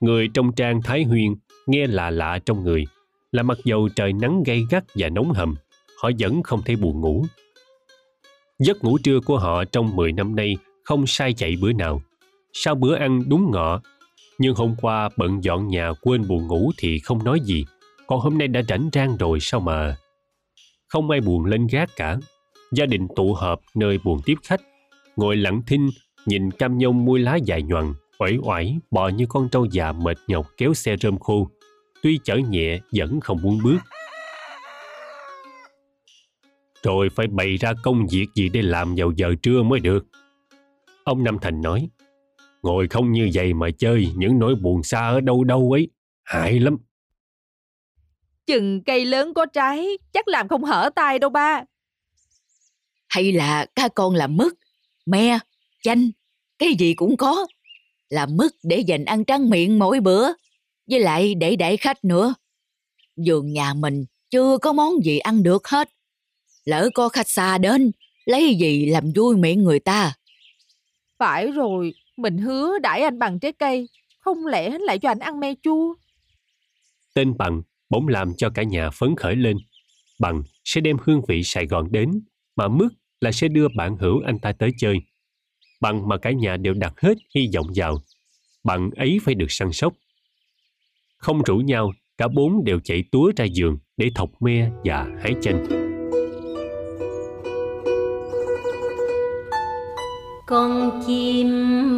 Người 0.00 0.28
trong 0.34 0.52
trang 0.52 0.82
Thái 0.82 1.04
Huyên 1.04 1.34
nghe 1.66 1.86
lạ 1.86 2.10
lạ 2.10 2.38
trong 2.38 2.64
người 2.64 2.86
là 3.32 3.42
mặc 3.42 3.58
dầu 3.64 3.88
trời 3.96 4.12
nắng 4.12 4.42
gay 4.46 4.62
gắt 4.70 4.84
và 4.94 5.08
nóng 5.08 5.32
hầm, 5.32 5.54
họ 6.02 6.10
vẫn 6.18 6.42
không 6.42 6.62
thể 6.62 6.76
buồn 6.76 7.00
ngủ. 7.00 7.24
Giấc 8.58 8.84
ngủ 8.84 8.98
trưa 8.98 9.20
của 9.20 9.38
họ 9.38 9.64
trong 9.64 9.96
10 9.96 10.12
năm 10.12 10.36
nay 10.36 10.56
không 10.84 11.06
sai 11.06 11.32
chạy 11.32 11.56
bữa 11.60 11.72
nào. 11.72 12.02
Sau 12.52 12.74
bữa 12.74 12.94
ăn 12.94 13.22
đúng 13.28 13.50
ngọ, 13.50 13.80
nhưng 14.38 14.54
hôm 14.54 14.74
qua 14.80 15.08
bận 15.16 15.44
dọn 15.44 15.68
nhà 15.68 15.92
quên 16.02 16.28
buồn 16.28 16.46
ngủ 16.46 16.72
thì 16.78 16.98
không 16.98 17.24
nói 17.24 17.40
gì. 17.40 17.64
Còn 18.06 18.20
hôm 18.20 18.38
nay 18.38 18.48
đã 18.48 18.62
rảnh 18.68 18.90
rang 18.92 19.16
rồi 19.16 19.40
sao 19.40 19.60
mà... 19.60 19.96
Không 20.88 21.10
ai 21.10 21.20
buồn 21.20 21.44
lên 21.44 21.66
gác 21.66 21.96
cả. 21.96 22.16
Gia 22.72 22.86
đình 22.86 23.08
tụ 23.16 23.34
họp 23.34 23.60
nơi 23.74 23.98
buồn 24.04 24.20
tiếp 24.24 24.34
khách. 24.42 24.60
Ngồi 25.16 25.36
lặng 25.36 25.62
thinh, 25.66 25.90
nhìn 26.26 26.50
cam 26.50 26.78
nhông 26.78 27.04
muôi 27.04 27.20
lá 27.20 27.36
dài 27.36 27.62
nhoằng, 27.62 27.94
uể 28.18 28.38
oải 28.42 28.78
bò 28.90 29.08
như 29.08 29.26
con 29.28 29.48
trâu 29.48 29.64
già 29.70 29.92
mệt 29.92 30.16
nhọc 30.28 30.46
kéo 30.56 30.74
xe 30.74 30.96
rơm 31.00 31.18
khô. 31.18 31.50
Tuy 32.02 32.18
chở 32.24 32.36
nhẹ 32.36 32.78
vẫn 32.92 33.20
không 33.20 33.42
muốn 33.42 33.58
bước. 33.64 33.78
Rồi 36.82 37.08
phải 37.08 37.26
bày 37.26 37.56
ra 37.56 37.72
công 37.82 38.06
việc 38.06 38.26
gì 38.34 38.48
để 38.48 38.62
làm 38.62 38.94
vào 38.96 39.12
giờ 39.16 39.34
trưa 39.42 39.62
mới 39.62 39.80
được. 39.80 40.06
Ông 41.04 41.24
Nam 41.24 41.38
Thành 41.42 41.62
nói, 41.62 41.88
ngồi 42.66 42.88
không 42.90 43.12
như 43.12 43.30
vậy 43.34 43.54
mà 43.54 43.68
chơi 43.78 44.08
những 44.16 44.38
nỗi 44.38 44.54
buồn 44.54 44.82
xa 44.82 45.08
ở 45.08 45.20
đâu 45.20 45.44
đâu 45.44 45.72
ấy, 45.72 45.88
hại 46.24 46.60
lắm. 46.60 46.76
Chừng 48.46 48.84
cây 48.84 49.04
lớn 49.04 49.34
có 49.34 49.46
trái, 49.46 49.88
chắc 50.12 50.28
làm 50.28 50.48
không 50.48 50.64
hở 50.64 50.90
tay 50.96 51.18
đâu 51.18 51.30
ba. 51.30 51.62
Hay 53.08 53.32
là 53.32 53.66
các 53.74 53.92
con 53.94 54.14
làm 54.14 54.36
mứt, 54.36 54.52
me, 55.06 55.38
chanh, 55.82 56.10
cái 56.58 56.74
gì 56.78 56.94
cũng 56.94 57.16
có. 57.16 57.46
Làm 58.08 58.36
mứt 58.36 58.52
để 58.62 58.78
dành 58.78 59.04
ăn 59.04 59.24
trăng 59.24 59.50
miệng 59.50 59.78
mỗi 59.78 60.00
bữa, 60.00 60.28
với 60.90 61.00
lại 61.00 61.34
để 61.34 61.56
đẩy 61.56 61.76
khách 61.76 62.04
nữa. 62.04 62.34
Giường 63.16 63.52
nhà 63.52 63.74
mình 63.74 64.04
chưa 64.30 64.58
có 64.58 64.72
món 64.72 65.04
gì 65.04 65.18
ăn 65.18 65.42
được 65.42 65.68
hết. 65.68 65.88
Lỡ 66.64 66.90
có 66.94 67.08
khách 67.08 67.30
xa 67.30 67.58
đến, 67.58 67.90
lấy 68.24 68.54
gì 68.54 68.86
làm 68.86 69.12
vui 69.12 69.36
miệng 69.36 69.64
người 69.64 69.80
ta. 69.80 70.14
Phải 71.18 71.46
rồi, 71.46 71.94
mình 72.16 72.38
hứa 72.38 72.78
đãi 72.78 73.02
anh 73.02 73.18
bằng 73.18 73.40
trái 73.40 73.52
cây, 73.52 73.88
không 74.18 74.46
lẽ 74.46 74.78
lại 74.78 74.98
cho 74.98 75.10
anh 75.10 75.18
ăn 75.18 75.40
me 75.40 75.54
chua? 75.62 75.94
Tên 77.14 77.36
Bằng 77.36 77.62
bỗng 77.90 78.08
làm 78.08 78.32
cho 78.36 78.50
cả 78.50 78.62
nhà 78.62 78.90
phấn 78.90 79.16
khởi 79.16 79.36
lên. 79.36 79.56
Bằng 80.20 80.42
sẽ 80.64 80.80
đem 80.80 80.96
hương 81.02 81.20
vị 81.28 81.42
Sài 81.44 81.66
Gòn 81.66 81.92
đến, 81.92 82.10
mà 82.56 82.68
Mức 82.68 82.88
là 83.20 83.32
sẽ 83.32 83.48
đưa 83.48 83.68
bạn 83.76 83.96
hữu 83.96 84.20
anh 84.26 84.38
ta 84.38 84.52
tới 84.52 84.70
chơi. 84.78 84.96
Bằng 85.80 86.08
mà 86.08 86.16
cả 86.16 86.30
nhà 86.30 86.56
đều 86.56 86.74
đặt 86.74 87.00
hết 87.00 87.14
hy 87.34 87.50
vọng 87.54 87.66
vào. 87.74 88.02
Bằng 88.64 88.90
ấy 88.96 89.18
phải 89.22 89.34
được 89.34 89.50
săn 89.50 89.72
sóc. 89.72 89.94
Không 91.16 91.42
rủ 91.42 91.56
nhau, 91.56 91.92
cả 92.18 92.28
bốn 92.28 92.64
đều 92.64 92.80
chạy 92.84 93.04
túa 93.12 93.32
ra 93.36 93.44
giường 93.44 93.78
để 93.96 94.10
thọc 94.14 94.42
me 94.42 94.70
và 94.84 95.06
hái 95.22 95.32
chanh. 95.42 95.86
Con 100.46 101.02
chim 101.06 101.48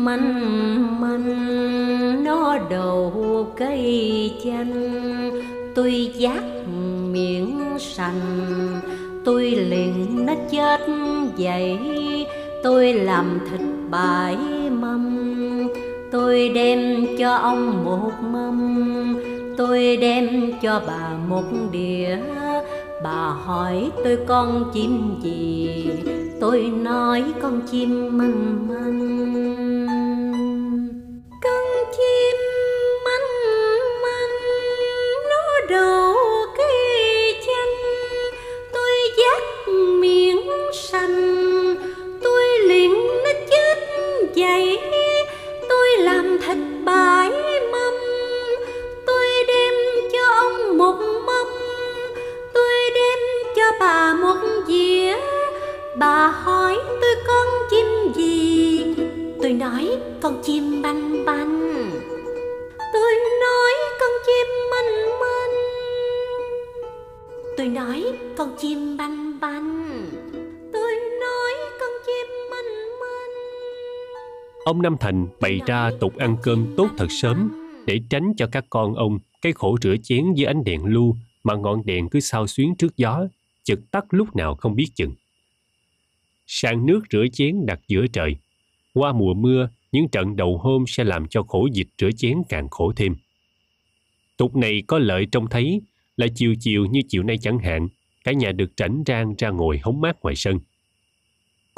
manh 0.04 1.00
manh, 1.00 2.24
nó 2.24 2.58
đầu 2.70 3.52
cây 3.56 4.32
chanh. 4.44 5.30
Tôi 5.74 6.12
giác 6.16 6.42
miệng 7.12 7.60
sành 7.78 8.20
tôi 9.24 9.50
liền 9.50 10.26
nó 10.26 10.34
chết 10.50 10.80
vậy 11.38 11.78
tôi 12.62 12.92
làm 12.94 13.40
thịt 13.50 13.60
bãi 13.90 14.36
mâm, 14.70 15.68
tôi 16.12 16.48
đem 16.48 17.06
cho 17.18 17.34
ông 17.34 17.84
một 17.84 18.12
mâm. 18.30 19.18
Tôi 19.56 19.96
đem 19.96 20.52
cho 20.62 20.82
bà 20.86 21.10
một 21.28 21.44
đĩa. 21.72 22.18
Bà 23.04 23.34
hỏi 23.44 23.90
tôi 24.04 24.18
con 24.26 24.70
chim 24.74 25.14
gì 25.22 25.90
tôi 26.40 26.72
nói 26.82 27.24
con 27.42 27.60
chim 27.70 28.18
măng 28.18 28.68
măng 28.68 29.86
con 31.42 31.92
chim 31.96 32.27
Ông 74.68 74.82
Nam 74.82 74.96
Thành 75.00 75.26
bày 75.40 75.60
ra 75.66 75.90
tục 76.00 76.16
ăn 76.16 76.36
cơm 76.42 76.74
tốt 76.76 76.88
thật 76.98 77.06
sớm 77.10 77.50
để 77.86 78.00
tránh 78.10 78.32
cho 78.36 78.46
các 78.52 78.64
con 78.70 78.94
ông 78.94 79.18
cái 79.42 79.52
khổ 79.52 79.76
rửa 79.82 79.96
chén 80.02 80.24
dưới 80.34 80.46
ánh 80.46 80.64
đèn 80.64 80.84
lu 80.84 81.16
mà 81.44 81.54
ngọn 81.54 81.82
đèn 81.86 82.08
cứ 82.08 82.20
sao 82.20 82.46
xuyến 82.46 82.74
trước 82.76 82.96
gió, 82.96 83.26
chực 83.64 83.90
tắt 83.90 84.04
lúc 84.10 84.36
nào 84.36 84.54
không 84.54 84.74
biết 84.76 84.86
chừng. 84.94 85.14
Sàn 86.46 86.86
nước 86.86 87.00
rửa 87.10 87.24
chén 87.32 87.66
đặt 87.66 87.80
giữa 87.88 88.06
trời. 88.06 88.36
Qua 88.94 89.12
mùa 89.12 89.34
mưa, 89.34 89.68
những 89.92 90.08
trận 90.08 90.36
đầu 90.36 90.58
hôm 90.58 90.84
sẽ 90.86 91.04
làm 91.04 91.28
cho 91.28 91.42
khổ 91.42 91.68
dịch 91.72 91.88
rửa 91.98 92.10
chén 92.16 92.42
càng 92.48 92.68
khổ 92.68 92.92
thêm. 92.96 93.14
Tục 94.36 94.56
này 94.56 94.82
có 94.86 94.98
lợi 94.98 95.26
trông 95.32 95.48
thấy 95.48 95.80
là 96.16 96.26
chiều 96.34 96.54
chiều 96.60 96.86
như 96.86 97.00
chiều 97.08 97.22
nay 97.22 97.38
chẳng 97.38 97.58
hạn, 97.58 97.88
cả 98.24 98.32
nhà 98.32 98.52
được 98.52 98.72
rảnh 98.76 99.02
rang 99.06 99.34
ra 99.38 99.50
ngồi 99.50 99.78
hóng 99.82 100.00
mát 100.00 100.16
ngoài 100.22 100.36
sân. 100.36 100.58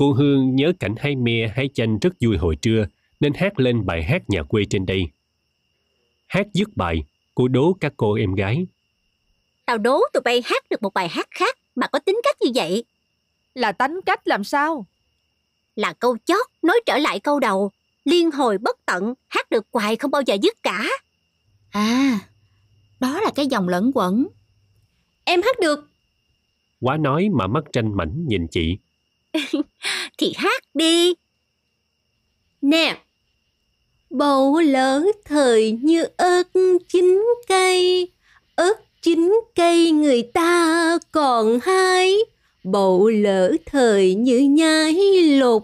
Cô 0.01 0.13
Hương 0.13 0.57
nhớ 0.57 0.73
cảnh 0.81 0.95
hai 0.99 1.17
me 1.17 1.49
hái 1.57 1.69
chanh 1.75 1.99
rất 1.99 2.11
vui 2.21 2.37
hồi 2.37 2.57
trưa 2.57 2.87
nên 3.21 3.35
hát 3.35 3.59
lên 3.61 3.87
bài 3.87 4.03
hát 4.03 4.23
nhà 4.31 4.43
quê 4.43 4.65
trên 4.71 4.87
đây. 4.87 5.05
Hát 6.27 6.47
dứt 6.53 6.69
bài, 6.77 7.05
cô 7.35 7.49
đố 7.49 7.77
các 7.81 7.93
cô 7.97 8.15
em 8.15 8.35
gái. 8.35 8.67
Tao 9.67 9.79
đố 9.79 10.01
tụi 10.13 10.21
bay 10.21 10.43
hát 10.45 10.65
được 10.71 10.83
một 10.83 10.95
bài 10.95 11.09
hát 11.09 11.29
khác 11.31 11.59
mà 11.75 11.87
có 11.87 11.99
tính 11.99 12.21
cách 12.25 12.37
như 12.41 12.51
vậy. 12.55 12.85
Là 13.55 13.73
tánh 13.73 14.01
cách 14.07 14.29
làm 14.29 14.45
sao? 14.45 14.87
Là 15.77 15.93
câu 15.93 16.17
chót 16.25 16.47
nói 16.63 16.81
trở 16.87 16.99
lại 16.99 17.21
câu 17.21 17.41
đầu. 17.41 17.71
Liên 18.05 18.31
hồi 18.31 18.59
bất 18.59 18.77
tận, 18.87 19.15
hát 19.29 19.51
được 19.51 19.67
hoài 19.73 19.97
không 19.97 20.11
bao 20.11 20.23
giờ 20.27 20.37
dứt 20.43 20.63
cả. 20.63 20.85
À, 21.71 22.19
đó 23.01 23.21
là 23.21 23.31
cái 23.35 23.47
dòng 23.47 23.69
lẫn 23.69 23.91
quẩn. 23.95 24.29
Em 25.25 25.43
hát 25.43 25.61
được. 25.61 25.89
Quá 26.81 26.97
nói 26.97 27.29
mà 27.33 27.47
mắt 27.47 27.65
tranh 27.73 27.97
mảnh 27.97 28.25
nhìn 28.27 28.47
chị. 28.51 28.79
Thì 30.19 30.33
hát 30.37 30.63
đi. 30.75 31.15
Nè. 32.63 32.97
Bầu 34.11 34.61
lỡ 34.61 35.03
thời 35.25 35.79
như 35.83 36.05
ớt 36.17 36.43
chín 36.89 37.25
cây, 37.49 38.09
ớt 38.55 38.75
chín 39.03 39.41
cây 39.55 39.91
người 39.91 40.23
ta 40.23 40.99
còn 41.13 41.59
hái, 41.63 42.17
bầu 42.65 43.09
lỡ 43.09 43.53
thời 43.67 44.15
như 44.15 44.39
nhái 44.39 44.95
lột 45.23 45.63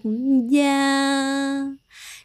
da 0.49 0.97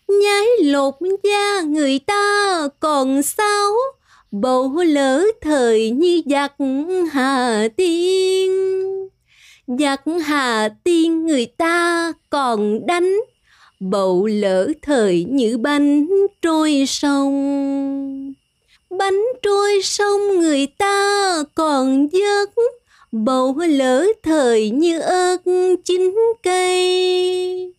nhái 0.07 0.45
lột 0.63 0.95
da 1.23 1.61
người 1.61 1.99
ta 1.99 2.57
còn 2.79 3.23
sao 3.23 3.73
bầu 4.31 4.75
lỡ 4.87 5.23
thời 5.41 5.89
như 5.89 6.21
giặc 6.25 6.53
hà 7.11 7.67
tiên 7.77 8.80
giặc 9.79 10.01
hà 10.25 10.69
tiên 10.83 11.25
người 11.25 11.45
ta 11.45 12.13
còn 12.29 12.85
đánh 12.85 13.17
bầu 13.79 14.25
lỡ 14.25 14.67
thời 14.81 15.23
như 15.29 15.57
bánh 15.57 16.07
trôi 16.41 16.85
sông. 16.87 18.33
Bánh 18.89 19.21
trôi 19.41 19.81
sông 19.83 20.39
người 20.39 20.67
ta 20.67 21.33
còn 21.55 22.07
giấc 22.11 22.49
bầu 23.11 23.55
lỡ 23.69 24.05
thời 24.23 24.69
như 24.69 24.99
ớt 24.99 25.37
chín 25.83 26.15
cây. 26.43 27.73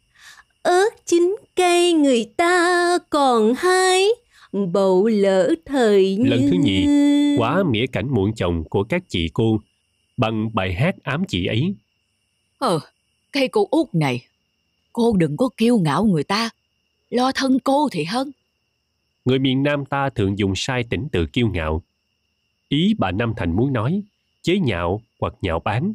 Ớt 0.62 0.90
chín 1.06 1.36
cây 1.56 1.92
người 1.92 2.24
ta 2.36 2.98
còn 3.10 3.54
hái 3.54 4.08
bầu 4.72 5.06
lỡ 5.06 5.54
thời 5.64 6.16
như... 6.16 6.30
Lần 6.30 6.40
thứ 6.50 6.56
nhì, 6.64 6.86
quá 7.38 7.62
mỉa 7.70 7.86
cảnh 7.92 8.06
muộn 8.10 8.32
chồng 8.36 8.64
của 8.70 8.84
các 8.88 9.02
chị 9.08 9.30
cô. 9.34 9.60
Bằng 10.16 10.50
bài 10.54 10.72
hát 10.72 10.94
ám 11.02 11.24
chị 11.28 11.46
ấy. 11.46 11.74
Ờ, 12.62 12.80
cây 13.32 13.48
cô 13.48 13.68
út 13.70 13.86
này, 13.92 14.26
cô 14.92 15.16
đừng 15.16 15.36
có 15.36 15.48
kiêu 15.56 15.78
ngạo 15.78 16.04
người 16.04 16.24
ta, 16.24 16.50
lo 17.10 17.32
thân 17.34 17.58
cô 17.64 17.88
thì 17.92 18.04
hơn. 18.04 18.30
Người 19.24 19.38
miền 19.38 19.62
Nam 19.62 19.84
ta 19.84 20.10
thường 20.10 20.38
dùng 20.38 20.52
sai 20.56 20.84
tỉnh 20.90 21.08
tự 21.12 21.26
kiêu 21.26 21.48
ngạo. 21.48 21.82
Ý 22.68 22.94
bà 22.98 23.10
Nam 23.10 23.32
Thành 23.36 23.56
muốn 23.56 23.72
nói, 23.72 24.02
chế 24.42 24.58
nhạo 24.58 25.00
hoặc 25.20 25.34
nhạo 25.40 25.60
báng. 25.60 25.94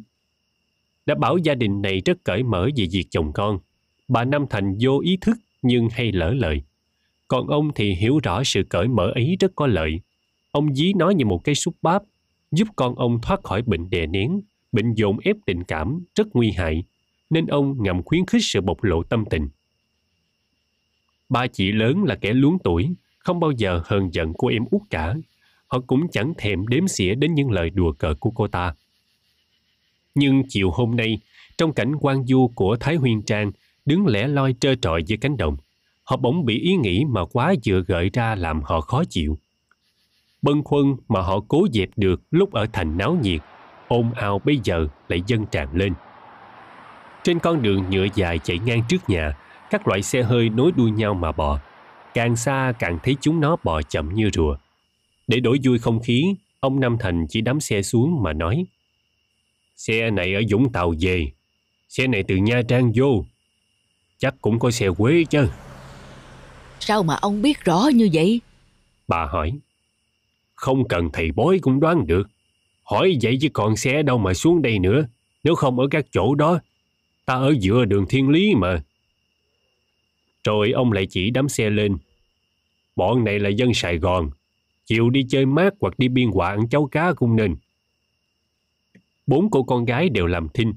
Đã 1.06 1.14
bảo 1.14 1.38
gia 1.38 1.54
đình 1.54 1.82
này 1.82 2.02
rất 2.04 2.18
cởi 2.24 2.42
mở 2.42 2.68
về 2.76 2.86
việc 2.92 3.06
chồng 3.10 3.32
con. 3.32 3.58
Bà 4.08 4.24
Nam 4.24 4.46
Thành 4.50 4.76
vô 4.80 5.00
ý 5.00 5.16
thức 5.20 5.36
nhưng 5.62 5.88
hay 5.92 6.12
lỡ 6.12 6.30
lời. 6.30 6.62
Còn 7.28 7.46
ông 7.46 7.70
thì 7.74 7.94
hiểu 7.94 8.20
rõ 8.22 8.44
sự 8.44 8.62
cởi 8.68 8.88
mở 8.88 9.12
ấy 9.14 9.36
rất 9.40 9.52
có 9.56 9.66
lợi. 9.66 10.00
Ông 10.50 10.74
dí 10.74 10.92
nó 10.92 11.10
như 11.10 11.24
một 11.24 11.44
cây 11.44 11.54
súp 11.54 11.74
bắp, 11.82 12.02
giúp 12.50 12.68
con 12.76 12.94
ông 12.94 13.20
thoát 13.22 13.42
khỏi 13.42 13.62
bệnh 13.62 13.90
đè 13.90 14.06
nén, 14.06 14.40
bệnh 14.72 14.94
dồn 14.94 15.18
ép 15.18 15.36
tình 15.46 15.64
cảm 15.64 16.04
rất 16.14 16.26
nguy 16.34 16.50
hại, 16.50 16.84
nên 17.30 17.46
ông 17.46 17.82
ngầm 17.82 18.02
khuyến 18.02 18.26
khích 18.26 18.44
sự 18.44 18.60
bộc 18.60 18.82
lộ 18.82 19.02
tâm 19.02 19.24
tình. 19.30 19.48
Ba 21.28 21.46
chị 21.46 21.72
lớn 21.72 22.04
là 22.04 22.14
kẻ 22.14 22.32
luống 22.32 22.58
tuổi, 22.64 22.88
không 23.18 23.40
bao 23.40 23.50
giờ 23.50 23.82
hờn 23.84 24.10
giận 24.12 24.32
cô 24.38 24.48
em 24.48 24.64
út 24.70 24.82
cả. 24.90 25.14
Họ 25.66 25.80
cũng 25.86 26.08
chẳng 26.12 26.32
thèm 26.38 26.66
đếm 26.66 26.88
xỉa 26.88 27.14
đến 27.14 27.34
những 27.34 27.50
lời 27.50 27.70
đùa 27.70 27.92
cợt 27.92 28.20
của 28.20 28.30
cô 28.30 28.48
ta. 28.48 28.74
Nhưng 30.14 30.42
chiều 30.48 30.70
hôm 30.70 30.96
nay, 30.96 31.18
trong 31.58 31.72
cảnh 31.72 31.92
quan 32.00 32.26
du 32.26 32.48
của 32.54 32.76
Thái 32.80 32.96
Huyên 32.96 33.22
Trang 33.22 33.52
đứng 33.84 34.06
lẻ 34.06 34.28
loi 34.28 34.54
trơ 34.60 34.74
trọi 34.74 35.02
dưới 35.02 35.18
cánh 35.18 35.36
đồng, 35.36 35.56
họ 36.04 36.16
bỗng 36.16 36.44
bị 36.44 36.60
ý 36.60 36.76
nghĩ 36.76 37.04
mà 37.04 37.24
quá 37.24 37.54
vừa 37.66 37.80
gợi 37.80 38.10
ra 38.12 38.34
làm 38.34 38.62
họ 38.62 38.80
khó 38.80 39.04
chịu. 39.10 39.38
Bân 40.42 40.62
khuân 40.62 40.96
mà 41.08 41.20
họ 41.20 41.40
cố 41.48 41.66
dẹp 41.72 41.88
được 41.96 42.22
lúc 42.30 42.52
ở 42.52 42.66
thành 42.72 42.98
náo 42.98 43.18
nhiệt, 43.22 43.40
ồn 43.88 44.12
ào 44.14 44.40
bây 44.44 44.60
giờ 44.64 44.86
lại 45.08 45.22
dâng 45.26 45.46
tràn 45.46 45.68
lên. 45.72 45.92
Trên 47.22 47.38
con 47.38 47.62
đường 47.62 47.84
nhựa 47.90 48.06
dài 48.14 48.38
chạy 48.38 48.58
ngang 48.58 48.82
trước 48.88 49.10
nhà, 49.10 49.36
các 49.70 49.88
loại 49.88 50.02
xe 50.02 50.22
hơi 50.22 50.48
nối 50.48 50.72
đuôi 50.72 50.90
nhau 50.90 51.14
mà 51.14 51.32
bò. 51.32 51.58
Càng 52.14 52.36
xa 52.36 52.72
càng 52.78 52.98
thấy 53.02 53.16
chúng 53.20 53.40
nó 53.40 53.56
bò 53.64 53.82
chậm 53.82 54.14
như 54.14 54.30
rùa. 54.32 54.56
Để 55.26 55.40
đổi 55.40 55.58
vui 55.64 55.78
không 55.78 56.00
khí, 56.02 56.34
ông 56.60 56.80
Nam 56.80 56.96
Thành 57.00 57.26
chỉ 57.28 57.40
đắm 57.40 57.60
xe 57.60 57.82
xuống 57.82 58.22
mà 58.22 58.32
nói 58.32 58.66
Xe 59.76 60.10
này 60.10 60.34
ở 60.34 60.40
Vũng 60.50 60.72
Tàu 60.72 60.94
về, 61.00 61.32
xe 61.88 62.06
này 62.06 62.24
từ 62.28 62.36
Nha 62.36 62.62
Trang 62.68 62.92
vô. 62.96 63.24
Chắc 64.18 64.34
cũng 64.40 64.58
có 64.58 64.70
xe 64.70 64.90
Quế 64.98 65.24
chứ. 65.30 65.48
Sao 66.80 67.02
mà 67.02 67.14
ông 67.14 67.42
biết 67.42 67.64
rõ 67.64 67.88
như 67.94 68.10
vậy? 68.12 68.40
Bà 69.08 69.26
hỏi. 69.26 69.58
Không 70.54 70.88
cần 70.88 71.10
thầy 71.12 71.32
bói 71.32 71.58
cũng 71.62 71.80
đoán 71.80 72.06
được. 72.06 72.28
Hỏi 72.90 73.18
vậy 73.22 73.38
chứ 73.40 73.48
còn 73.52 73.76
xe 73.76 74.02
đâu 74.02 74.18
mà 74.18 74.34
xuống 74.34 74.62
đây 74.62 74.78
nữa. 74.78 75.06
Nếu 75.44 75.54
không 75.54 75.78
ở 75.78 75.88
các 75.90 76.06
chỗ 76.10 76.34
đó, 76.34 76.60
ta 77.26 77.34
ở 77.34 77.54
giữa 77.60 77.84
đường 77.84 78.06
thiên 78.08 78.28
lý 78.28 78.54
mà. 78.54 78.82
Rồi 80.44 80.70
ông 80.70 80.92
lại 80.92 81.06
chỉ 81.10 81.30
đám 81.30 81.48
xe 81.48 81.70
lên. 81.70 81.96
Bọn 82.96 83.24
này 83.24 83.38
là 83.38 83.48
dân 83.48 83.74
Sài 83.74 83.98
Gòn. 83.98 84.30
chịu 84.84 85.10
đi 85.10 85.26
chơi 85.28 85.46
mát 85.46 85.74
hoặc 85.80 85.98
đi 85.98 86.08
biên 86.08 86.30
hòa 86.30 86.48
ăn 86.48 86.68
cháo 86.68 86.86
cá 86.86 87.12
cũng 87.12 87.36
nên. 87.36 87.56
Bốn 89.26 89.50
cô 89.50 89.62
con 89.62 89.84
gái 89.84 90.08
đều 90.08 90.26
làm 90.26 90.48
thinh. 90.54 90.72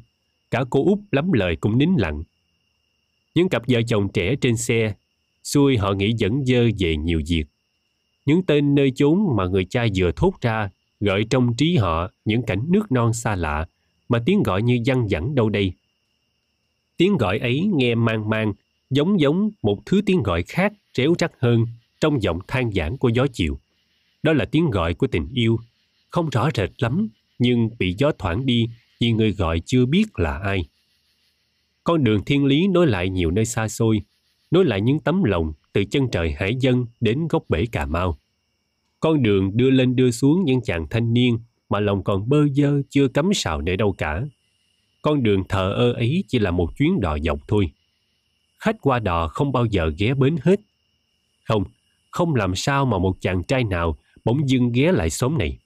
Cả 0.51 0.63
cô 0.69 0.85
út 0.85 0.99
lắm 1.11 1.31
lời 1.31 1.55
cũng 1.55 1.77
nín 1.77 1.89
lặng. 1.97 2.23
Những 3.35 3.49
cặp 3.49 3.61
vợ 3.67 3.81
chồng 3.87 4.09
trẻ 4.13 4.35
trên 4.41 4.57
xe, 4.57 4.93
xui 5.43 5.77
họ 5.77 5.93
nghĩ 5.93 6.13
dẫn 6.17 6.45
dơ 6.45 6.69
về 6.79 6.95
nhiều 6.97 7.21
việc. 7.27 7.43
Những 8.25 8.45
tên 8.45 8.75
nơi 8.75 8.91
chốn 8.95 9.19
mà 9.35 9.45
người 9.47 9.65
cha 9.65 9.85
vừa 9.95 10.11
thốt 10.15 10.33
ra 10.41 10.69
gợi 11.01 11.25
trong 11.29 11.55
trí 11.55 11.75
họ 11.75 12.11
những 12.25 12.43
cảnh 12.43 12.65
nước 12.69 12.91
non 12.91 13.13
xa 13.13 13.35
lạ 13.35 13.65
mà 14.09 14.23
tiếng 14.25 14.43
gọi 14.43 14.61
như 14.61 14.79
văng 14.85 15.07
vẳng 15.09 15.35
đâu 15.35 15.49
đây. 15.49 15.73
Tiếng 16.97 17.17
gọi 17.17 17.39
ấy 17.39 17.69
nghe 17.73 17.95
mang 17.95 18.29
mang, 18.29 18.53
giống 18.89 19.19
giống 19.19 19.49
một 19.61 19.79
thứ 19.85 20.01
tiếng 20.05 20.23
gọi 20.23 20.43
khác 20.43 20.73
réo 20.93 21.13
rắt 21.19 21.31
hơn 21.39 21.65
trong 22.01 22.21
giọng 22.21 22.39
than 22.47 22.71
giảng 22.71 22.97
của 22.97 23.09
gió 23.09 23.27
chiều. 23.33 23.59
Đó 24.23 24.33
là 24.33 24.45
tiếng 24.45 24.69
gọi 24.69 24.93
của 24.93 25.07
tình 25.07 25.27
yêu, 25.33 25.57
không 26.09 26.29
rõ 26.29 26.49
rệt 26.55 26.69
lắm 26.77 27.09
nhưng 27.39 27.69
bị 27.79 27.95
gió 27.97 28.11
thoảng 28.19 28.45
đi 28.45 28.67
vì 28.99 29.11
người 29.11 29.31
gọi 29.31 29.61
chưa 29.65 29.85
biết 29.85 30.19
là 30.19 30.37
ai. 30.37 30.65
Con 31.83 32.03
đường 32.03 32.25
thiên 32.25 32.45
lý 32.45 32.67
nối 32.67 32.87
lại 32.87 33.09
nhiều 33.09 33.31
nơi 33.31 33.45
xa 33.45 33.67
xôi, 33.67 34.01
nối 34.51 34.65
lại 34.65 34.81
những 34.81 34.99
tấm 34.99 35.23
lòng 35.23 35.53
từ 35.73 35.83
chân 35.91 36.07
trời 36.11 36.31
Hải 36.31 36.55
Dân 36.55 36.85
đến 36.99 37.27
gốc 37.27 37.43
bể 37.49 37.65
Cà 37.65 37.85
Mau. 37.85 38.17
Con 39.01 39.23
đường 39.23 39.57
đưa 39.57 39.69
lên 39.69 39.95
đưa 39.95 40.11
xuống 40.11 40.45
những 40.45 40.61
chàng 40.61 40.87
thanh 40.89 41.13
niên 41.13 41.39
mà 41.69 41.79
lòng 41.79 42.03
còn 42.03 42.29
bơ 42.29 42.47
dơ 42.47 42.81
chưa 42.89 43.07
cắm 43.07 43.33
sào 43.33 43.61
nơi 43.61 43.77
đâu 43.77 43.95
cả. 43.97 44.23
Con 45.01 45.23
đường 45.23 45.43
thờ 45.49 45.73
ơ 45.73 45.93
ấy 45.93 46.23
chỉ 46.27 46.39
là 46.39 46.51
một 46.51 46.77
chuyến 46.77 47.01
đò 47.01 47.17
dọc 47.19 47.39
thôi. 47.47 47.71
Khách 48.59 48.75
qua 48.81 48.99
đò 48.99 49.27
không 49.27 49.51
bao 49.51 49.65
giờ 49.65 49.91
ghé 49.97 50.13
bến 50.13 50.35
hết. 50.41 50.59
Không, 51.43 51.63
không 52.11 52.35
làm 52.35 52.55
sao 52.55 52.85
mà 52.85 52.97
một 52.97 53.17
chàng 53.21 53.43
trai 53.43 53.63
nào 53.63 53.97
bỗng 54.25 54.49
dưng 54.49 54.71
ghé 54.71 54.91
lại 54.91 55.09
xóm 55.09 55.37
này. 55.37 55.57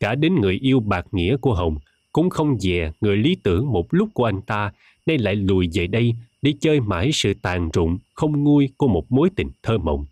Cả 0.00 0.14
đến 0.14 0.40
người 0.40 0.54
yêu 0.54 0.80
bạc 0.80 1.06
nghĩa 1.12 1.36
của 1.36 1.54
Hồng 1.54 1.76
cũng 2.12 2.30
không 2.30 2.60
dè 2.60 2.92
người 3.00 3.16
lý 3.16 3.36
tưởng 3.42 3.72
một 3.72 3.86
lúc 3.90 4.08
của 4.14 4.24
anh 4.24 4.42
ta 4.42 4.72
nay 5.06 5.18
lại 5.18 5.36
lùi 5.36 5.68
về 5.74 5.86
đây 5.86 6.14
để 6.42 6.54
chơi 6.60 6.80
mãi 6.80 7.10
sự 7.12 7.34
tàn 7.42 7.70
rụng 7.72 7.98
không 8.14 8.44
nguôi 8.44 8.68
của 8.76 8.88
một 8.88 9.12
mối 9.12 9.30
tình 9.36 9.50
thơ 9.62 9.78
mộng. 9.78 10.06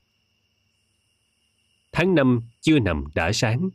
Tháng 1.93 2.15
năm 2.15 2.41
chưa 2.61 2.79
nằm 2.79 3.05
đã 3.15 3.33
sáng. 3.33 3.71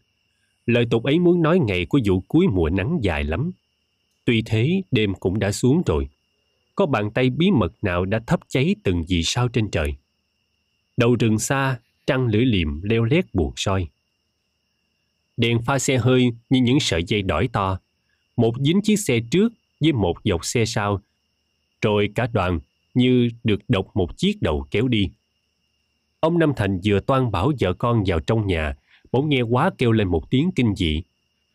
Lời 0.65 0.85
tục 0.91 1.03
ấy 1.03 1.19
muốn 1.19 1.41
nói 1.41 1.59
ngày 1.59 1.85
của 1.85 1.99
vụ 2.05 2.23
cuối 2.27 2.47
mùa 2.47 2.69
nắng 2.69 2.99
dài 3.01 3.23
lắm. 3.23 3.51
Tuy 4.25 4.41
thế 4.45 4.81
đêm 4.91 5.13
cũng 5.13 5.39
đã 5.39 5.51
xuống 5.51 5.81
rồi. 5.85 6.09
Có 6.75 6.85
bàn 6.85 7.11
tay 7.11 7.29
bí 7.29 7.51
mật 7.51 7.73
nào 7.81 8.05
đã 8.05 8.19
thắp 8.27 8.39
cháy 8.47 8.75
từng 8.83 9.03
vì 9.09 9.23
sao 9.23 9.47
trên 9.47 9.71
trời. 9.71 9.95
Đầu 10.97 11.15
rừng 11.15 11.39
xa, 11.39 11.79
trăng 12.07 12.27
lưỡi 12.27 12.45
liềm 12.45 12.81
leo 12.81 13.03
lét 13.03 13.25
buồn 13.33 13.53
soi. 13.55 13.87
Đèn 15.37 15.61
pha 15.61 15.79
xe 15.79 15.97
hơi 15.97 16.31
như 16.49 16.61
những 16.61 16.79
sợi 16.79 17.03
dây 17.03 17.21
đỏi 17.21 17.49
to. 17.53 17.79
Một 18.37 18.55
dính 18.59 18.81
chiếc 18.81 18.95
xe 18.99 19.19
trước 19.31 19.53
với 19.79 19.93
một 19.93 20.17
dọc 20.23 20.45
xe 20.45 20.65
sau. 20.65 21.01
Rồi 21.81 22.09
cả 22.15 22.27
đoàn 22.33 22.59
như 22.93 23.29
được 23.43 23.59
độc 23.67 23.87
một 23.93 24.17
chiếc 24.17 24.41
đầu 24.41 24.67
kéo 24.71 24.87
đi. 24.87 25.09
Ông 26.25 26.39
Nam 26.39 26.53
Thành 26.55 26.79
vừa 26.85 26.99
toan 26.99 27.31
bảo 27.31 27.51
vợ 27.59 27.73
con 27.73 28.03
vào 28.07 28.19
trong 28.19 28.47
nhà, 28.47 28.75
bỗng 29.11 29.29
nghe 29.29 29.41
quá 29.41 29.71
kêu 29.77 29.91
lên 29.91 30.07
một 30.07 30.31
tiếng 30.31 30.49
kinh 30.55 30.75
dị. 30.75 31.03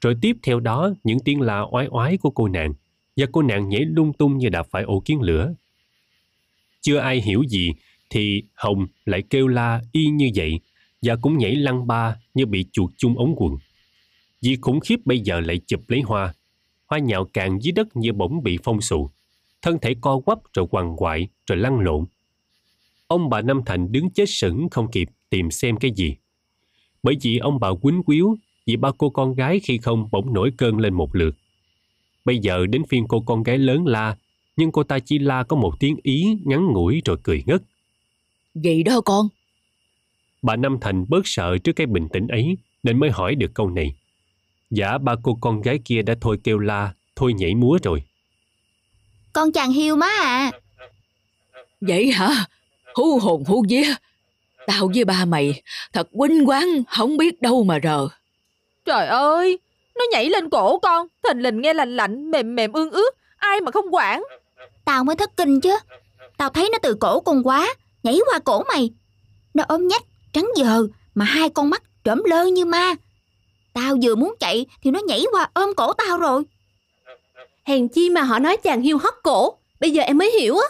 Rồi 0.01 0.17
tiếp 0.21 0.37
theo 0.43 0.61
đó 0.61 0.91
những 1.05 1.19
tiếng 1.21 1.41
la 1.41 1.61
oái 1.61 1.87
oái 1.87 2.17
của 2.17 2.31
cô 2.31 2.49
nàng, 2.49 2.75
và 3.17 3.27
cô 3.33 3.43
nàng 3.43 3.69
nhảy 3.69 3.81
lung 3.81 4.13
tung 4.13 4.39
như 4.39 4.49
đạp 4.49 4.67
phải 4.71 4.83
ổ 4.83 5.01
kiến 5.01 5.21
lửa. 5.21 5.55
Chưa 6.81 6.99
ai 6.99 7.21
hiểu 7.21 7.43
gì, 7.49 7.73
thì 8.11 8.43
Hồng 8.55 8.87
lại 9.05 9.23
kêu 9.31 9.49
la 9.49 9.81
y 9.93 10.07
như 10.07 10.31
vậy, 10.35 10.61
và 11.03 11.17
cũng 11.17 11.39
nhảy 11.39 11.55
lăn 11.55 11.87
ba 11.87 12.17
như 12.35 12.47
bị 12.47 12.67
chuột 12.73 12.91
chung 12.97 13.19
ống 13.19 13.35
quần. 13.37 13.53
Vì 14.43 14.57
khủng 14.61 14.81
khiếp 14.81 14.97
bây 15.05 15.21
giờ 15.21 15.41
lại 15.41 15.61
chụp 15.67 15.81
lấy 15.89 16.01
hoa. 16.01 16.35
Hoa 16.87 16.99
nhạo 16.99 17.25
càng 17.33 17.63
dưới 17.63 17.73
đất 17.73 17.97
như 17.97 18.13
bỗng 18.13 18.43
bị 18.43 18.59
phong 18.63 18.81
sụ. 18.81 19.11
Thân 19.63 19.79
thể 19.83 19.95
co 20.01 20.21
quắp 20.21 20.39
rồi 20.55 20.67
quằn 20.71 20.97
quại 20.97 21.29
rồi 21.47 21.59
lăn 21.59 21.81
lộn. 21.81 22.05
Ông 23.11 23.31
bà 23.31 23.43
Năm 23.43 23.61
Thành 23.67 23.93
đứng 23.93 24.11
chết 24.11 24.25
sững 24.29 24.69
không 24.71 24.91
kịp 24.91 25.09
tìm 25.31 25.51
xem 25.51 25.77
cái 25.77 25.91
gì. 25.97 26.17
Bởi 27.03 27.17
vì 27.23 27.39
ông 27.39 27.61
bà 27.61 27.69
quýnh 27.83 28.03
quýu 28.03 28.37
vì 28.67 28.77
ba 28.77 28.91
cô 28.99 29.11
con 29.11 29.35
gái 29.35 29.61
khi 29.61 29.79
không 29.79 30.09
bỗng 30.11 30.33
nổi 30.33 30.53
cơn 30.59 30.79
lên 30.79 30.95
một 30.95 31.15
lượt. 31.17 31.35
Bây 32.25 32.39
giờ 32.39 32.67
đến 32.67 32.83
phiên 32.89 33.05
cô 33.09 33.21
con 33.21 33.43
gái 33.43 33.59
lớn 33.59 33.87
la, 33.87 34.17
nhưng 34.57 34.73
cô 34.73 34.83
ta 34.83 34.99
chỉ 34.99 35.19
la 35.19 35.43
có 35.43 35.57
một 35.57 35.75
tiếng 35.81 35.97
ý 36.03 36.39
ngắn 36.45 36.67
ngủi 36.67 37.03
rồi 37.05 37.17
cười 37.23 37.43
ngất. 37.47 37.63
Gì 38.55 38.83
đó 38.83 39.01
con? 39.01 39.29
Bà 40.43 40.57
Năm 40.57 40.79
Thành 40.81 41.05
bớt 41.09 41.27
sợ 41.27 41.59
trước 41.59 41.73
cái 41.73 41.87
bình 41.87 42.09
tĩnh 42.13 42.29
ấy 42.29 42.57
nên 42.83 42.99
mới 43.01 43.11
hỏi 43.11 43.35
được 43.35 43.55
câu 43.55 43.71
này. 43.71 43.95
Dạ 44.71 44.99
ba 44.99 45.15
cô 45.23 45.39
con 45.41 45.61
gái 45.61 45.79
kia 45.85 46.03
đã 46.03 46.15
thôi 46.21 46.39
kêu 46.45 46.59
la, 46.59 46.95
thôi 47.17 47.33
nhảy 47.33 47.55
múa 47.55 47.79
rồi. 47.83 48.03
Con 49.33 49.53
chàng 49.53 49.71
hiêu 49.71 49.97
má 49.97 50.11
à. 50.23 50.51
Vậy 51.81 52.13
hả? 52.13 52.47
Hú 52.95 53.19
hồn 53.19 53.45
hú 53.47 53.65
vía. 53.69 53.95
Tao 54.67 54.91
với 54.95 55.05
ba 55.05 55.25
mày 55.25 55.63
thật 55.93 56.09
quýnh 56.19 56.49
quán 56.49 56.83
không 56.89 57.17
biết 57.17 57.43
đâu 57.43 57.65
mà 57.65 57.79
rờ. 57.83 58.09
Trời 58.85 59.07
ơi, 59.07 59.59
nó 59.95 60.05
nhảy 60.13 60.29
lên 60.29 60.51
cổ 60.51 60.79
con, 60.79 61.07
thình 61.23 61.43
lình 61.43 61.61
nghe 61.61 61.75
lạnh 61.75 61.97
lạnh, 61.97 62.31
mềm 62.31 62.55
mềm 62.55 62.73
ương 62.73 62.91
ướt, 62.91 63.11
ai 63.37 63.61
mà 63.61 63.71
không 63.71 63.95
quản. 63.95 64.23
Tao 64.85 65.05
mới 65.05 65.17
thất 65.17 65.37
kinh 65.37 65.61
chứ. 65.61 65.77
Tao 66.37 66.51
thấy 66.51 66.69
nó 66.73 66.79
từ 66.83 66.95
cổ 66.95 67.21
con 67.21 67.43
quá, 67.43 67.75
nhảy 68.03 68.19
qua 68.31 68.39
cổ 68.39 68.63
mày. 68.63 68.91
Nó 69.55 69.65
ốm 69.69 69.89
nhách, 69.89 70.03
trắng 70.33 70.49
giờ, 70.57 70.87
mà 71.15 71.25
hai 71.25 71.49
con 71.49 71.71
mắt 71.71 71.83
trởm 72.05 72.23
lơ 72.25 72.45
như 72.45 72.65
ma. 72.65 72.95
Tao 73.73 73.97
vừa 74.03 74.15
muốn 74.15 74.35
chạy 74.41 74.67
thì 74.83 74.91
nó 74.91 75.01
nhảy 75.07 75.25
qua 75.33 75.51
ôm 75.55 75.75
cổ 75.77 75.93
tao 75.93 76.19
rồi. 76.19 76.43
Hèn 77.65 77.89
chi 77.89 78.11
mà 78.11 78.23
họ 78.23 78.39
nói 78.39 78.57
chàng 78.57 78.81
hiêu 78.83 78.99
hót 78.99 79.15
cổ. 79.23 79.59
Bây 79.81 79.91
giờ 79.91 80.03
em 80.03 80.19
mới 80.19 80.31
hiểu 80.41 80.57
á. 80.57 80.69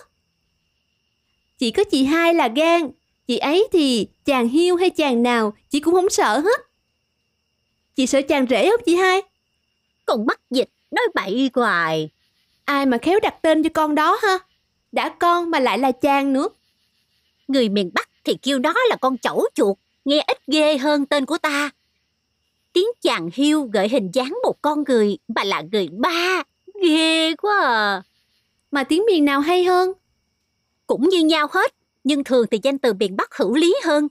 Chỉ 1.60 1.70
có 1.70 1.84
chị 1.84 2.04
hai 2.04 2.34
là 2.34 2.48
gan. 2.48 2.90
Chị 3.26 3.38
ấy 3.38 3.68
thì 3.72 4.08
chàng 4.24 4.48
hiêu 4.48 4.76
hay 4.76 4.90
chàng 4.90 5.22
nào 5.22 5.52
chị 5.68 5.80
cũng 5.80 5.94
không 5.94 6.10
sợ 6.10 6.38
hết. 6.38 6.60
Chị 7.94 8.06
sợ 8.06 8.22
chàng 8.22 8.46
rể 8.50 8.70
không 8.70 8.80
chị 8.86 8.96
hai? 8.96 9.22
Con 10.06 10.26
bắt 10.26 10.40
dịch, 10.50 10.68
nói 10.90 11.04
bậy 11.14 11.50
hoài. 11.54 12.10
Ai 12.64 12.86
mà 12.86 12.98
khéo 12.98 13.20
đặt 13.20 13.34
tên 13.42 13.62
cho 13.62 13.70
con 13.74 13.94
đó 13.94 14.18
ha? 14.22 14.38
Đã 14.92 15.08
con 15.08 15.50
mà 15.50 15.60
lại 15.60 15.78
là 15.78 15.92
chàng 15.92 16.32
nữa. 16.32 16.48
Người 17.48 17.68
miền 17.68 17.90
Bắc 17.94 18.08
thì 18.24 18.34
kêu 18.42 18.58
đó 18.58 18.74
là 18.88 18.96
con 18.96 19.18
chẩu 19.18 19.46
chuột, 19.54 19.76
nghe 20.04 20.24
ít 20.26 20.38
ghê 20.46 20.78
hơn 20.78 21.06
tên 21.06 21.26
của 21.26 21.38
ta. 21.38 21.70
Tiếng 22.72 22.88
chàng 23.02 23.30
hiu 23.34 23.68
gợi 23.72 23.88
hình 23.88 24.10
dáng 24.12 24.38
một 24.42 24.62
con 24.62 24.84
người 24.88 25.18
mà 25.28 25.44
là 25.44 25.62
người 25.72 25.88
ba. 25.88 26.42
Ghê 26.82 27.34
quá 27.34 27.60
à. 27.62 28.02
Mà 28.70 28.84
tiếng 28.84 29.04
miền 29.06 29.24
nào 29.24 29.40
hay 29.40 29.64
hơn? 29.64 29.92
Cũng 30.90 31.08
như 31.08 31.24
nhau 31.24 31.46
hết, 31.52 31.74
nhưng 32.04 32.24
thường 32.24 32.46
thì 32.50 32.58
danh 32.62 32.78
từ 32.78 32.92
miền 32.92 33.16
Bắc 33.16 33.34
hữu 33.34 33.54
lý 33.54 33.74
hơn. 33.84 34.08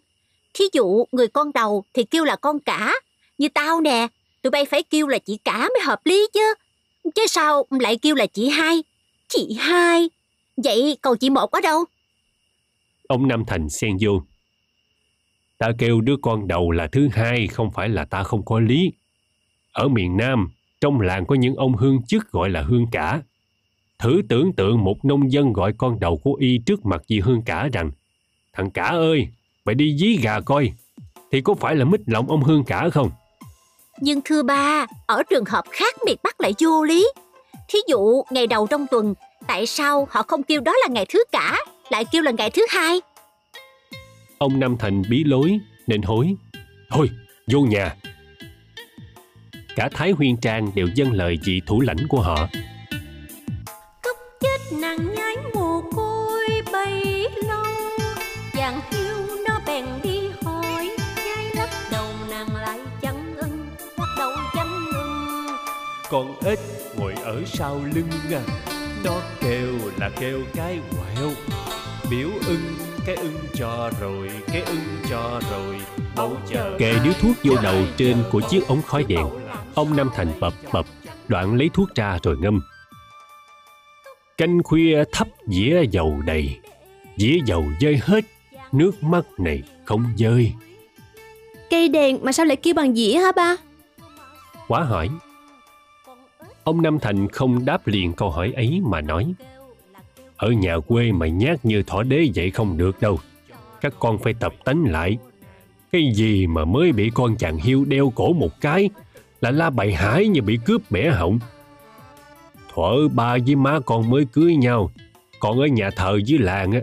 Thí 0.53 0.65
dụ 0.73 1.05
người 1.11 1.27
con 1.27 1.53
đầu 1.53 1.83
thì 1.93 2.03
kêu 2.03 2.23
là 2.23 2.35
con 2.35 2.59
cả. 2.59 2.93
Như 3.37 3.47
tao 3.49 3.81
nè, 3.81 4.07
tụi 4.41 4.51
bay 4.51 4.65
phải 4.65 4.83
kêu 4.83 5.07
là 5.07 5.17
chị 5.17 5.37
cả 5.37 5.57
mới 5.57 5.81
hợp 5.83 6.05
lý 6.05 6.27
chứ. 6.33 6.53
Chứ 7.15 7.27
sao 7.27 7.65
lại 7.69 7.97
kêu 7.97 8.15
là 8.15 8.25
chị 8.25 8.49
hai? 8.49 8.83
Chị 9.27 9.57
hai. 9.59 10.09
Vậy 10.63 10.97
còn 11.01 11.17
chị 11.17 11.29
một 11.29 11.51
ở 11.51 11.61
đâu? 11.61 11.85
Ông 13.07 13.27
Nam 13.27 13.43
Thành 13.47 13.69
xen 13.69 13.97
vô. 14.01 14.21
Ta 15.57 15.67
kêu 15.79 16.01
đứa 16.01 16.15
con 16.21 16.47
đầu 16.47 16.71
là 16.71 16.87
thứ 16.91 17.07
hai 17.11 17.47
không 17.47 17.71
phải 17.75 17.89
là 17.89 18.05
ta 18.05 18.23
không 18.23 18.45
có 18.45 18.59
lý. 18.59 18.91
Ở 19.71 19.87
miền 19.87 20.17
Nam, 20.17 20.49
trong 20.81 21.01
làng 21.01 21.25
có 21.25 21.35
những 21.35 21.55
ông 21.55 21.75
hương 21.77 21.99
chức 22.07 22.31
gọi 22.31 22.49
là 22.49 22.61
hương 22.61 22.85
cả. 22.91 23.21
Thử 23.99 24.21
tưởng 24.29 24.53
tượng 24.53 24.83
một 24.83 25.05
nông 25.05 25.31
dân 25.31 25.53
gọi 25.53 25.73
con 25.77 25.99
đầu 25.99 26.17
của 26.17 26.33
y 26.33 26.57
trước 26.65 26.85
mặt 26.85 27.01
dì 27.07 27.19
hương 27.19 27.41
cả 27.41 27.69
rằng 27.73 27.91
Thằng 28.53 28.71
cả 28.71 28.83
ơi, 28.83 29.27
mày 29.65 29.75
đi 29.75 29.97
dí 29.97 30.17
gà 30.23 30.39
coi. 30.39 30.71
Thì 31.31 31.41
có 31.41 31.53
phải 31.53 31.75
là 31.75 31.85
mít 31.85 32.01
lòng 32.05 32.29
ông 32.29 32.43
hương 32.43 32.63
cả 32.63 32.89
không? 32.89 33.11
Nhưng 34.01 34.21
thưa 34.25 34.43
ba, 34.43 34.85
ở 35.07 35.23
trường 35.29 35.45
hợp 35.45 35.65
khác 35.71 35.95
miền 36.05 36.17
Bắc 36.23 36.41
lại 36.41 36.53
vô 36.59 36.83
lý. 36.83 37.07
Thí 37.67 37.79
dụ 37.87 38.23
ngày 38.31 38.47
đầu 38.47 38.67
trong 38.67 38.85
tuần, 38.91 39.13
tại 39.47 39.65
sao 39.65 40.07
họ 40.11 40.23
không 40.23 40.43
kêu 40.43 40.61
đó 40.61 40.73
là 40.81 40.87
ngày 40.93 41.05
thứ 41.09 41.23
cả, 41.31 41.57
lại 41.89 42.05
kêu 42.11 42.21
là 42.21 42.31
ngày 42.31 42.49
thứ 42.49 42.65
hai? 42.69 43.01
Ông 44.37 44.59
Nam 44.59 44.77
Thành 44.77 45.01
bí 45.09 45.23
lối 45.23 45.59
nên 45.87 46.01
hối. 46.01 46.35
Thôi, 46.89 47.09
vô 47.51 47.59
nhà. 47.59 47.95
Cả 49.75 49.89
Thái 49.93 50.11
Huyên 50.11 50.37
Trang 50.37 50.71
đều 50.75 50.87
dâng 50.95 51.13
lời 51.13 51.39
vị 51.43 51.61
thủ 51.67 51.81
lãnh 51.81 52.07
của 52.09 52.21
họ. 52.21 52.49
Nàng 54.89 55.15
nhái 55.15 55.35
mồ 55.53 55.81
côi 55.95 56.47
bấy 56.71 57.27
lâu 57.47 57.63
chàng 58.53 58.81
hiu 58.91 59.37
nó 59.47 59.59
bèn 59.67 59.85
đi 60.03 60.19
hỏi 60.43 60.89
nhái 61.15 61.49
lắc 61.55 61.69
đầu 61.91 62.05
nàng 62.29 62.55
lại 62.55 62.79
chẳng 63.01 63.35
ưng 63.35 63.67
lắc 63.97 64.07
đầu 64.17 64.31
chẳng 64.53 64.85
ưng. 64.93 65.47
Con 66.09 66.35
ếch 66.45 66.59
ngồi 66.97 67.13
ở 67.23 67.41
sau 67.45 67.81
lưng 67.95 68.09
à 68.31 68.41
Nó 69.03 69.21
kêu 69.41 69.73
là 69.97 70.09
kêu 70.19 70.39
cái 70.55 70.79
quẹo. 70.91 71.29
Biểu 72.09 72.29
ưng 72.47 72.75
cái 73.05 73.15
ưng 73.15 73.37
cho 73.53 73.91
rồi 74.01 74.29
Cái 74.47 74.61
ưng 74.61 74.85
cho 75.09 75.41
rồi 75.51 75.81
Bầu 76.15 76.37
chờ 76.47 76.75
Kề 76.79 76.93
điếu 77.03 77.13
thuốc 77.21 77.35
vô 77.43 77.55
đầu 77.63 77.83
trên 77.97 78.17
của 78.31 78.41
chiếc 78.49 78.67
ống 78.67 78.81
khói 78.81 79.03
đèn. 79.03 79.25
Ông 79.75 79.97
Nam 79.97 80.09
Thành 80.15 80.39
bập 80.39 80.53
bập 80.73 80.85
Đoạn 81.27 81.55
lấy 81.55 81.69
thuốc 81.73 81.95
ra 81.95 82.17
rồi 82.23 82.37
ngâm 82.37 82.61
Canh 84.39 84.63
khuya 84.63 85.03
thấp 85.11 85.27
dĩa 85.47 85.83
dầu 85.91 86.21
đầy 86.25 86.57
Dĩa 87.17 87.37
dầu 87.45 87.65
rơi 87.79 87.99
hết 88.01 88.25
Nước 88.71 89.03
mắt 89.03 89.25
này 89.37 89.63
không 89.85 90.05
rơi 90.17 90.53
Cây 91.69 91.89
đèn 91.89 92.17
mà 92.21 92.31
sao 92.31 92.45
lại 92.45 92.55
kêu 92.55 92.73
bằng 92.73 92.95
dĩa 92.95 93.13
hả 93.13 93.31
ba? 93.35 93.55
Quá 94.67 94.83
hỏi. 94.83 95.09
Ông 96.63 96.81
Nam 96.81 96.99
Thành 96.99 97.27
không 97.27 97.65
đáp 97.65 97.87
liền 97.87 98.13
câu 98.13 98.29
hỏi 98.29 98.53
ấy 98.55 98.81
mà 98.83 99.01
nói 99.01 99.33
Ở 100.37 100.51
nhà 100.51 100.79
quê 100.87 101.11
mà 101.11 101.27
nhát 101.27 101.65
như 101.65 101.83
thỏ 101.83 102.03
đế 102.03 102.29
vậy 102.35 102.51
không 102.51 102.77
được 102.77 103.01
đâu. 103.01 103.19
Các 103.81 103.93
con 103.99 104.17
phải 104.19 104.33
tập 104.33 104.53
tánh 104.63 104.85
lại. 104.85 105.17
Cái 105.91 106.11
gì 106.13 106.47
mà 106.47 106.65
mới 106.65 106.91
bị 106.91 107.11
con 107.13 107.35
chàng 107.35 107.57
hiu 107.57 107.85
đeo 107.85 108.13
cổ 108.15 108.33
một 108.33 108.61
cái 108.61 108.89
Là 109.41 109.51
la 109.51 109.69
bày 109.69 109.93
hải 109.93 110.27
như 110.27 110.41
bị 110.41 110.59
cướp 110.65 110.91
bẻ 110.91 111.09
họng 111.09 111.39
Thuở 112.79 113.07
ba 113.07 113.37
với 113.45 113.55
má 113.55 113.79
con 113.85 114.09
mới 114.09 114.25
cưới 114.25 114.55
nhau, 114.55 114.91
Còn 115.39 115.59
ở 115.59 115.65
nhà 115.67 115.89
thờ 115.95 116.19
dưới 116.25 116.39
làng 116.39 116.71
á, 116.71 116.79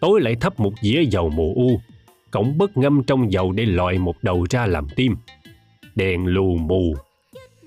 Tối 0.00 0.20
lại 0.20 0.36
thắp 0.40 0.60
một 0.60 0.72
dĩa 0.82 1.02
dầu 1.02 1.28
mù 1.28 1.54
u, 1.54 1.80
Cổng 2.30 2.58
bất 2.58 2.76
ngâm 2.76 3.02
trong 3.02 3.32
dầu 3.32 3.52
để 3.52 3.66
lòi 3.66 3.98
một 3.98 4.16
đầu 4.22 4.46
ra 4.50 4.66
làm 4.66 4.88
tim. 4.96 5.16
Đèn 5.94 6.26
lù 6.26 6.56
mù, 6.56 6.96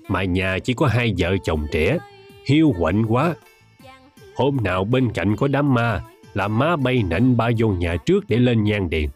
Mà 0.08 0.24
nhà 0.24 0.58
chỉ 0.58 0.74
có 0.74 0.86
hai 0.86 1.14
vợ 1.18 1.36
chồng 1.44 1.66
trẻ, 1.72 1.98
Hiu 2.46 2.74
quạnh 2.78 3.06
quá. 3.08 3.34
Hôm 4.34 4.56
nào 4.62 4.84
bên 4.84 5.12
cạnh 5.12 5.36
có 5.36 5.48
đám 5.48 5.74
ma, 5.74 6.00
Là 6.34 6.48
má 6.48 6.76
bay 6.76 7.02
nảnh 7.10 7.36
ba 7.36 7.50
vô 7.58 7.68
nhà 7.68 7.96
trước 7.96 8.24
để 8.28 8.36
lên 8.36 8.64
nhang 8.64 8.90
đèn 8.90 9.10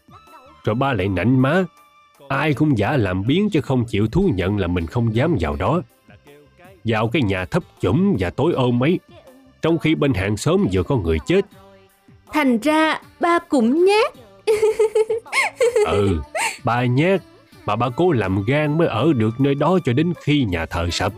Rồi 0.63 0.75
ba 0.75 0.93
lại 0.93 1.07
nảnh 1.07 1.39
má, 1.39 1.63
Ai 2.27 2.53
cũng 2.53 2.77
giả 2.77 2.97
làm 2.97 3.23
biến 3.27 3.49
chứ 3.49 3.61
không 3.61 3.85
chịu 3.85 4.07
thú 4.07 4.31
nhận 4.35 4.57
là 4.57 4.67
mình 4.67 4.85
không 4.85 5.15
dám 5.15 5.35
vào 5.39 5.55
đó. 5.55 5.81
Vào 6.83 7.07
cái 7.07 7.21
nhà 7.21 7.45
thấp 7.45 7.63
chủng 7.81 8.17
và 8.19 8.29
tối 8.29 8.53
ôm 8.53 8.83
ấy. 8.83 8.99
Trong 9.61 9.77
khi 9.77 9.95
bên 9.95 10.13
hàng 10.13 10.37
xóm 10.37 10.67
vừa 10.71 10.83
có 10.83 10.95
người 10.95 11.17
chết. 11.25 11.45
Thành 12.33 12.59
ra 12.59 13.01
ba 13.19 13.39
cũng 13.39 13.85
nhát. 13.85 14.13
Ừ, 15.85 16.19
ba 16.63 16.85
nhát. 16.85 17.21
Mà 17.65 17.75
ba 17.75 17.89
cố 17.89 18.11
làm 18.11 18.43
gan 18.47 18.77
mới 18.77 18.87
ở 18.87 19.13
được 19.13 19.39
nơi 19.39 19.55
đó 19.55 19.79
cho 19.85 19.93
đến 19.93 20.13
khi 20.23 20.43
nhà 20.43 20.65
thờ 20.65 20.87
sập. 20.91 21.13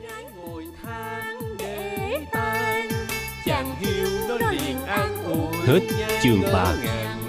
Hết 5.65 5.79
chương 6.21 6.41
3 6.53 6.73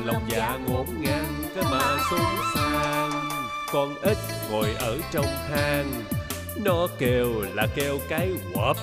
lòng 0.05 0.23
dạ 0.29 0.59
ngổn 0.69 0.87
ngang 1.01 1.35
cái 1.55 1.65
mà 1.71 1.97
sung 2.11 2.21
sang 2.55 3.11
Con 3.73 3.95
ếch 4.03 4.17
ngồi 4.51 4.75
ở 4.79 4.99
trong 5.13 5.27
hang 5.27 5.93
Nó 6.57 6.87
kêu 6.99 7.29
là 7.55 7.67
kêu 7.75 7.99
cái 8.09 8.31
quập 8.55 8.77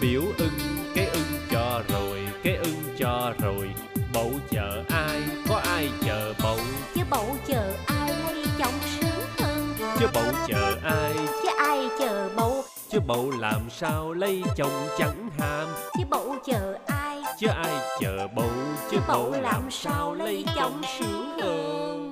Biểu 0.00 0.22
ưng 0.38 0.58
cái 0.94 1.06
ưng 1.06 1.40
cho 1.50 1.82
rồi 1.88 2.28
Cái 2.44 2.56
ưng 2.56 2.96
cho 2.98 3.32
rồi. 3.42 3.70
Bậu 4.14 4.32
chờ 4.50 4.84
ai 4.88 5.20
Có 5.48 5.56
ai 5.56 5.90
chờ 6.06 6.34
bậu 6.42 6.58
chứ 6.94 7.02
bậu 7.10 7.36
chờ 7.46 7.72
ai 7.86 8.14
chồng 8.58 8.74
sướng 9.00 9.24
hơn? 9.38 9.74
Chứ 9.98 10.06
bậu 10.14 10.32
chờ 10.48 10.76
ai? 10.82 11.12
Chứ 11.42 11.48
ai 11.58 11.88
chờ 11.98 12.28
bậu 12.36 12.64
Chứ 12.90 13.00
bậu 13.06 13.30
làm 13.30 13.70
sao 13.70 14.12
lấy 14.12 14.42
chồng 14.56 14.88
chẳng 14.98 15.30
ham? 15.38 15.68
Chứ 15.98 16.04
bậu 16.10 16.34
chờ 16.46 16.74
ai? 16.86 17.22
Chứ 17.38 17.46
ai 17.46 17.72
chờ 18.00 18.28
bậu 18.36 18.50
Chứ 18.90 18.98
bậu 19.08 19.30
làm 19.30 19.70
sao 19.70 20.14
lấy 20.14 20.44
chồng 20.56 20.82
sướng 20.98 21.38
hơn 21.40 22.07